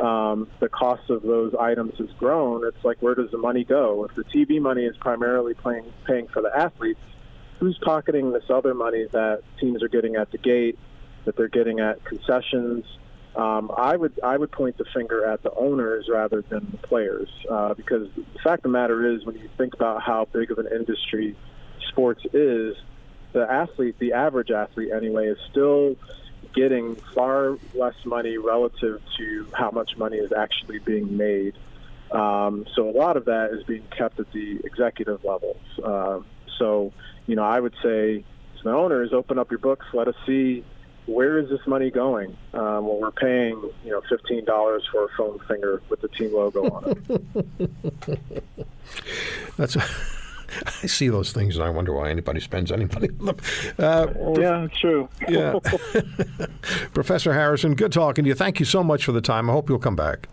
[0.00, 4.04] um, the cost of those items has grown, it's like where does the money go?
[4.04, 7.00] If the TV money is primarily paying paying for the athletes,
[7.60, 10.78] who's pocketing this other money that teams are getting at the gate,
[11.26, 12.84] that they're getting at concessions?
[13.34, 17.30] Um, I would I would point the finger at the owners rather than the players
[17.50, 20.58] uh, because the fact of the matter is when you think about how big of
[20.58, 21.34] an industry
[21.88, 22.76] sports is,
[23.32, 25.96] the athlete, the average athlete anyway, is still
[26.54, 31.54] getting far less money relative to how much money is actually being made.
[32.10, 35.62] Um, so a lot of that is being kept at the executive levels.
[35.82, 36.20] Uh,
[36.58, 36.92] so
[37.26, 38.24] you know I would say
[38.58, 40.64] to the owners, open up your books, let us see
[41.12, 42.36] where is this money going?
[42.52, 46.34] Um, well, we're paying you know fifteen dollars for a foam finger with the team
[46.34, 47.04] logo on
[48.06, 48.44] it.
[49.56, 49.76] That's.
[50.66, 53.36] I see those things and I wonder why anybody spends any money on them.
[53.78, 54.06] Uh,
[54.38, 55.08] yeah, true.
[55.26, 55.58] yeah.
[56.92, 58.34] Professor Harrison, good talking to you.
[58.34, 59.48] Thank you so much for the time.
[59.48, 60.28] I hope you'll come back.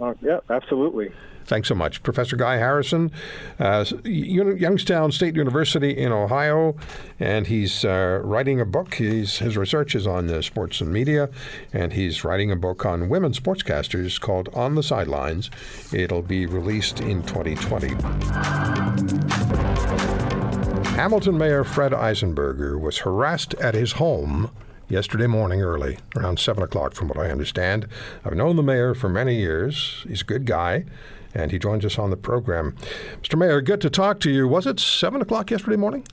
[0.00, 1.12] Uh, yeah, absolutely.
[1.48, 2.02] Thanks so much.
[2.02, 3.10] Professor Guy Harrison,
[3.58, 6.76] uh, Youngstown State University in Ohio,
[7.18, 8.96] and he's uh, writing a book.
[8.96, 11.30] He's, his research is on uh, sports and media,
[11.72, 15.50] and he's writing a book on women sportscasters called On the Sidelines.
[15.90, 17.94] It'll be released in 2020.
[20.96, 24.50] Hamilton Mayor Fred Eisenberger was harassed at his home
[24.90, 27.88] yesterday morning early, around 7 o'clock, from what I understand.
[28.22, 30.04] I've known the mayor for many years.
[30.06, 30.84] He's a good guy
[31.34, 32.76] and he joins us on the program.
[33.22, 33.38] Mr.
[33.38, 34.48] Mayor, good to talk to you.
[34.48, 36.04] Was it 7 o'clock yesterday morning?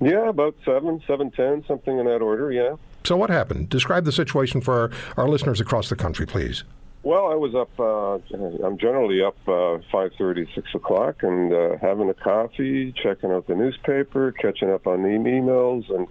[0.00, 2.50] Yeah, about seven, seven ten, something in that order.
[2.50, 2.76] Yeah.
[3.04, 3.68] So what happened?
[3.68, 4.74] Describe the situation for
[5.16, 6.64] our, our listeners across the country, please.
[7.02, 7.70] Well, I was up.
[7.78, 8.18] Uh,
[8.64, 13.46] I'm generally up uh, five thirty, six o'clock, and uh, having a coffee, checking out
[13.46, 16.06] the newspaper, catching up on the emails, and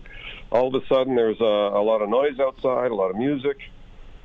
[0.52, 3.58] all of a sudden there's a, a lot of noise outside, a lot of music,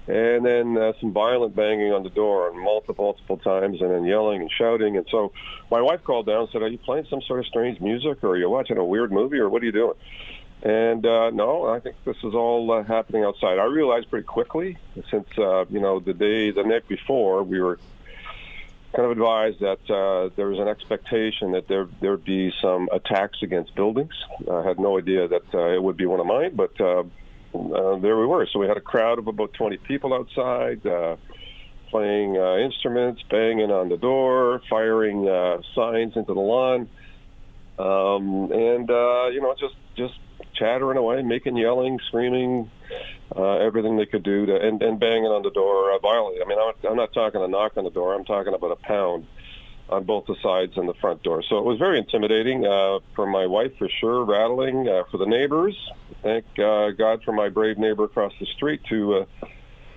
[0.06, 4.04] and then uh, some violent banging on the door, and multiple, multiple times, and then
[4.04, 4.96] yelling and shouting.
[4.96, 5.32] And so
[5.70, 8.30] my wife called down and said, "Are you playing some sort of strange music, or
[8.30, 9.96] are you watching a weird movie, or what are you doing?"
[10.62, 13.58] And uh, no, I think this is all uh, happening outside.
[13.58, 14.78] I realized pretty quickly,
[15.10, 17.78] since uh, you know the day, the night before, we were
[18.94, 23.42] kind of advised that uh, there was an expectation that there there'd be some attacks
[23.42, 24.14] against buildings.
[24.50, 27.04] I had no idea that uh, it would be one of mine, but uh,
[27.54, 28.46] uh, there we were.
[28.52, 30.86] So we had a crowd of about 20 people outside.
[30.86, 31.16] Uh,
[31.94, 36.88] playing uh, instruments, banging on the door, firing uh, signs into the lawn,
[37.78, 40.14] um, and uh, you know, just just
[40.54, 42.68] chattering away, making yelling, screaming,
[43.36, 46.42] uh, everything they could do to, and, and banging on the door uh, violently.
[46.42, 48.12] I mean, I'm, I'm not talking a knock on the door.
[48.12, 49.28] I'm talking about a pound
[49.88, 51.42] on both the sides and the front door.
[51.42, 55.26] So it was very intimidating uh, for my wife, for sure, rattling uh, for the
[55.26, 55.76] neighbors.
[56.22, 59.24] Thank uh, God for my brave neighbor across the street who uh,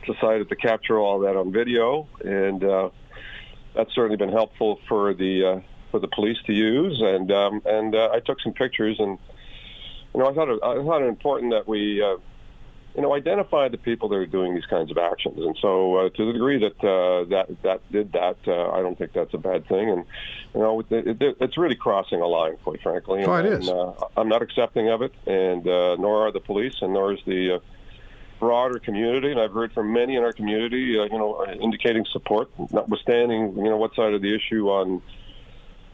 [0.05, 2.89] decided to capture all that on video, and uh,
[3.75, 5.59] that's certainly been helpful for the uh,
[5.91, 7.01] for the police to use.
[7.01, 9.17] And um, and uh, I took some pictures and
[10.17, 12.17] you know, I thought it, I thought it important that we, uh,
[12.97, 15.37] you know, identify the people that are doing these kinds of actions.
[15.37, 18.97] And so, uh, to the degree that uh, that that did that, uh, I don't
[18.97, 19.91] think that's a bad thing.
[19.91, 20.03] And
[20.55, 20.91] you know, it,
[21.21, 23.23] it, it's really crossing a line, quite frankly.
[23.23, 23.69] Oh, it and.
[23.69, 27.19] Uh, I'm not accepting of it, and uh, nor are the police, and nor is
[27.25, 27.55] the.
[27.55, 27.59] Uh,
[28.39, 32.51] broader community, and I've heard from many in our community, uh, you know, indicating support,
[32.71, 35.01] notwithstanding, you know, what side of the issue on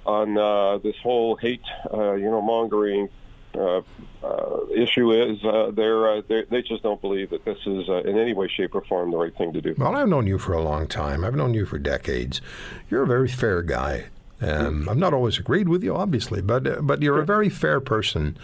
[0.06, 3.08] on uh, this whole hate, uh, you know, mongering
[3.56, 3.82] uh,
[4.24, 8.01] uh, issue is uh, they're, uh, they're, they just don't believe that this is uh,
[8.04, 9.76] in any way, shape, or form the right thing to do.
[9.78, 11.24] Well, I've known you for a long time.
[11.26, 12.41] I've known you for decades.
[12.89, 14.06] You're a very fair guy.
[14.41, 17.80] Um, I've not always agreed with you, obviously, but uh, but you're a very fair
[17.80, 18.36] person.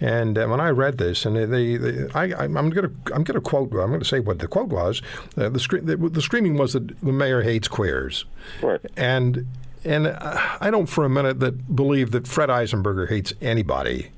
[0.00, 3.34] And uh, when I read this, and they, they I, I'm going to I'm going
[3.36, 5.02] to quote I'm going to say what the quote was.
[5.36, 8.24] Uh, the, scre- the the screaming was that the mayor hates queers,
[8.60, 8.80] Right.
[8.96, 9.46] and
[9.84, 14.10] and I don't for a minute that believe that Fred Eisenberger hates anybody.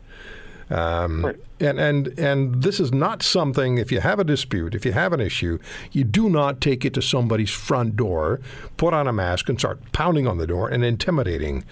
[0.70, 1.36] Um, Right.
[1.60, 3.78] And and and this is not something.
[3.78, 5.58] If you have a dispute, if you have an issue,
[5.90, 8.40] you do not take it to somebody's front door,
[8.76, 11.64] put on a mask, and start pounding on the door and intimidating.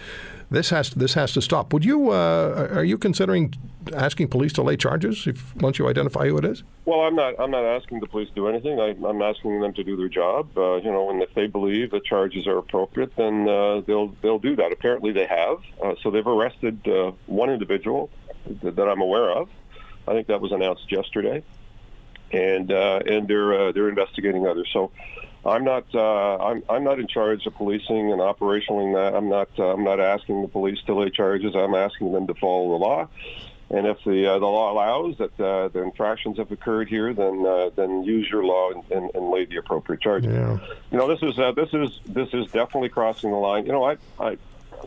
[0.51, 1.73] This has this has to stop.
[1.73, 2.11] Would you?
[2.11, 3.55] Uh, are you considering
[3.95, 6.63] asking police to lay charges if once you identify who it is?
[6.85, 7.35] Well, I'm not.
[7.39, 8.81] I'm not asking the police to do anything.
[8.81, 10.49] I, I'm asking them to do their job.
[10.57, 14.39] Uh, you know, and if they believe the charges are appropriate, then uh, they'll they'll
[14.39, 14.73] do that.
[14.73, 15.59] Apparently, they have.
[15.83, 18.11] Uh, so they've arrested uh, one individual
[18.63, 19.49] that, that I'm aware of.
[20.09, 21.43] I think that was announced yesterday,
[22.33, 24.69] and uh, and they're uh, they're investigating others.
[24.73, 24.91] So.
[25.45, 25.85] I'm not.
[25.95, 26.65] Uh, I'm.
[26.69, 29.15] I'm not in charge of policing and operationaling that.
[29.15, 29.49] I'm not.
[29.57, 31.55] Uh, I'm not asking the police to lay charges.
[31.55, 33.09] I'm asking them to follow the law.
[33.69, 37.45] And if the uh, the law allows that uh, the infractions have occurred here, then
[37.47, 40.33] uh, then use your law and, and, and lay the appropriate charges.
[40.33, 40.59] Yeah.
[40.91, 43.67] You know, this is uh, this is this is definitely crossing the line.
[43.67, 44.37] You know, I I,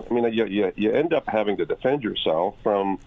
[0.10, 3.00] I mean, you, you you end up having to defend yourself from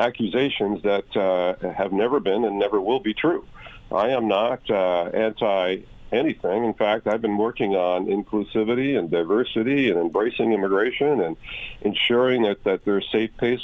[0.00, 3.44] accusations that uh, have never been and never will be true.
[3.92, 5.82] I am not uh, anti
[6.12, 6.64] anything.
[6.64, 11.36] In fact, I've been working on inclusivity and diversity and embracing immigration and
[11.82, 13.60] ensuring that, that there's safe pace,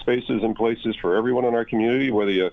[0.00, 2.50] spaces and places for everyone in our community, whether you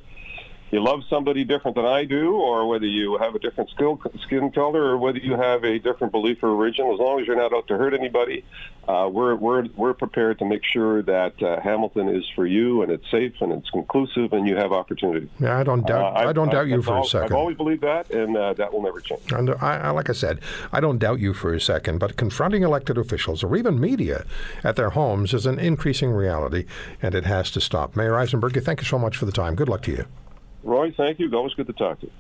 [0.72, 4.52] you love somebody different than I do, or whether you have a different skill, skin
[4.52, 7.54] color, or whether you have a different belief or origin, as long as you're not
[7.54, 8.46] out to hurt anybody,
[8.88, 12.92] uh, we're, we're, we're prepared to make sure that uh, Hamilton is for you and
[12.92, 15.30] it's safe and it's conclusive and you have opportunity.
[15.40, 16.16] Yeah, I don't doubt.
[16.16, 17.34] Uh, I, don't doubt you I've for a second.
[17.34, 19.32] I've always believed that, and uh, that will never change.
[19.34, 20.40] And I, I, like I said,
[20.72, 24.26] I don't doubt you for a second, but confronting elected officials or even media
[24.64, 26.66] at their homes is an increasing reality,
[27.02, 27.96] and it has to stop.
[27.96, 29.56] Mayor Eisenberger, thank you so much for the time.
[29.56, 30.06] Good luck to you.
[30.64, 31.32] Roy, thank you.
[31.34, 32.12] Always good to talk to you.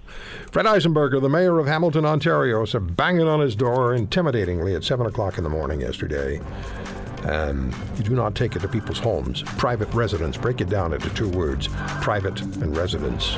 [0.51, 5.05] Fred Eisenberger, the mayor of Hamilton, Ontario, was banging on his door intimidatingly at 7
[5.05, 6.41] o'clock in the morning yesterday.
[7.23, 9.43] And you do not take it to people's homes.
[9.43, 10.37] Private residence.
[10.37, 11.67] Break it down into two words
[12.01, 13.37] private and residence.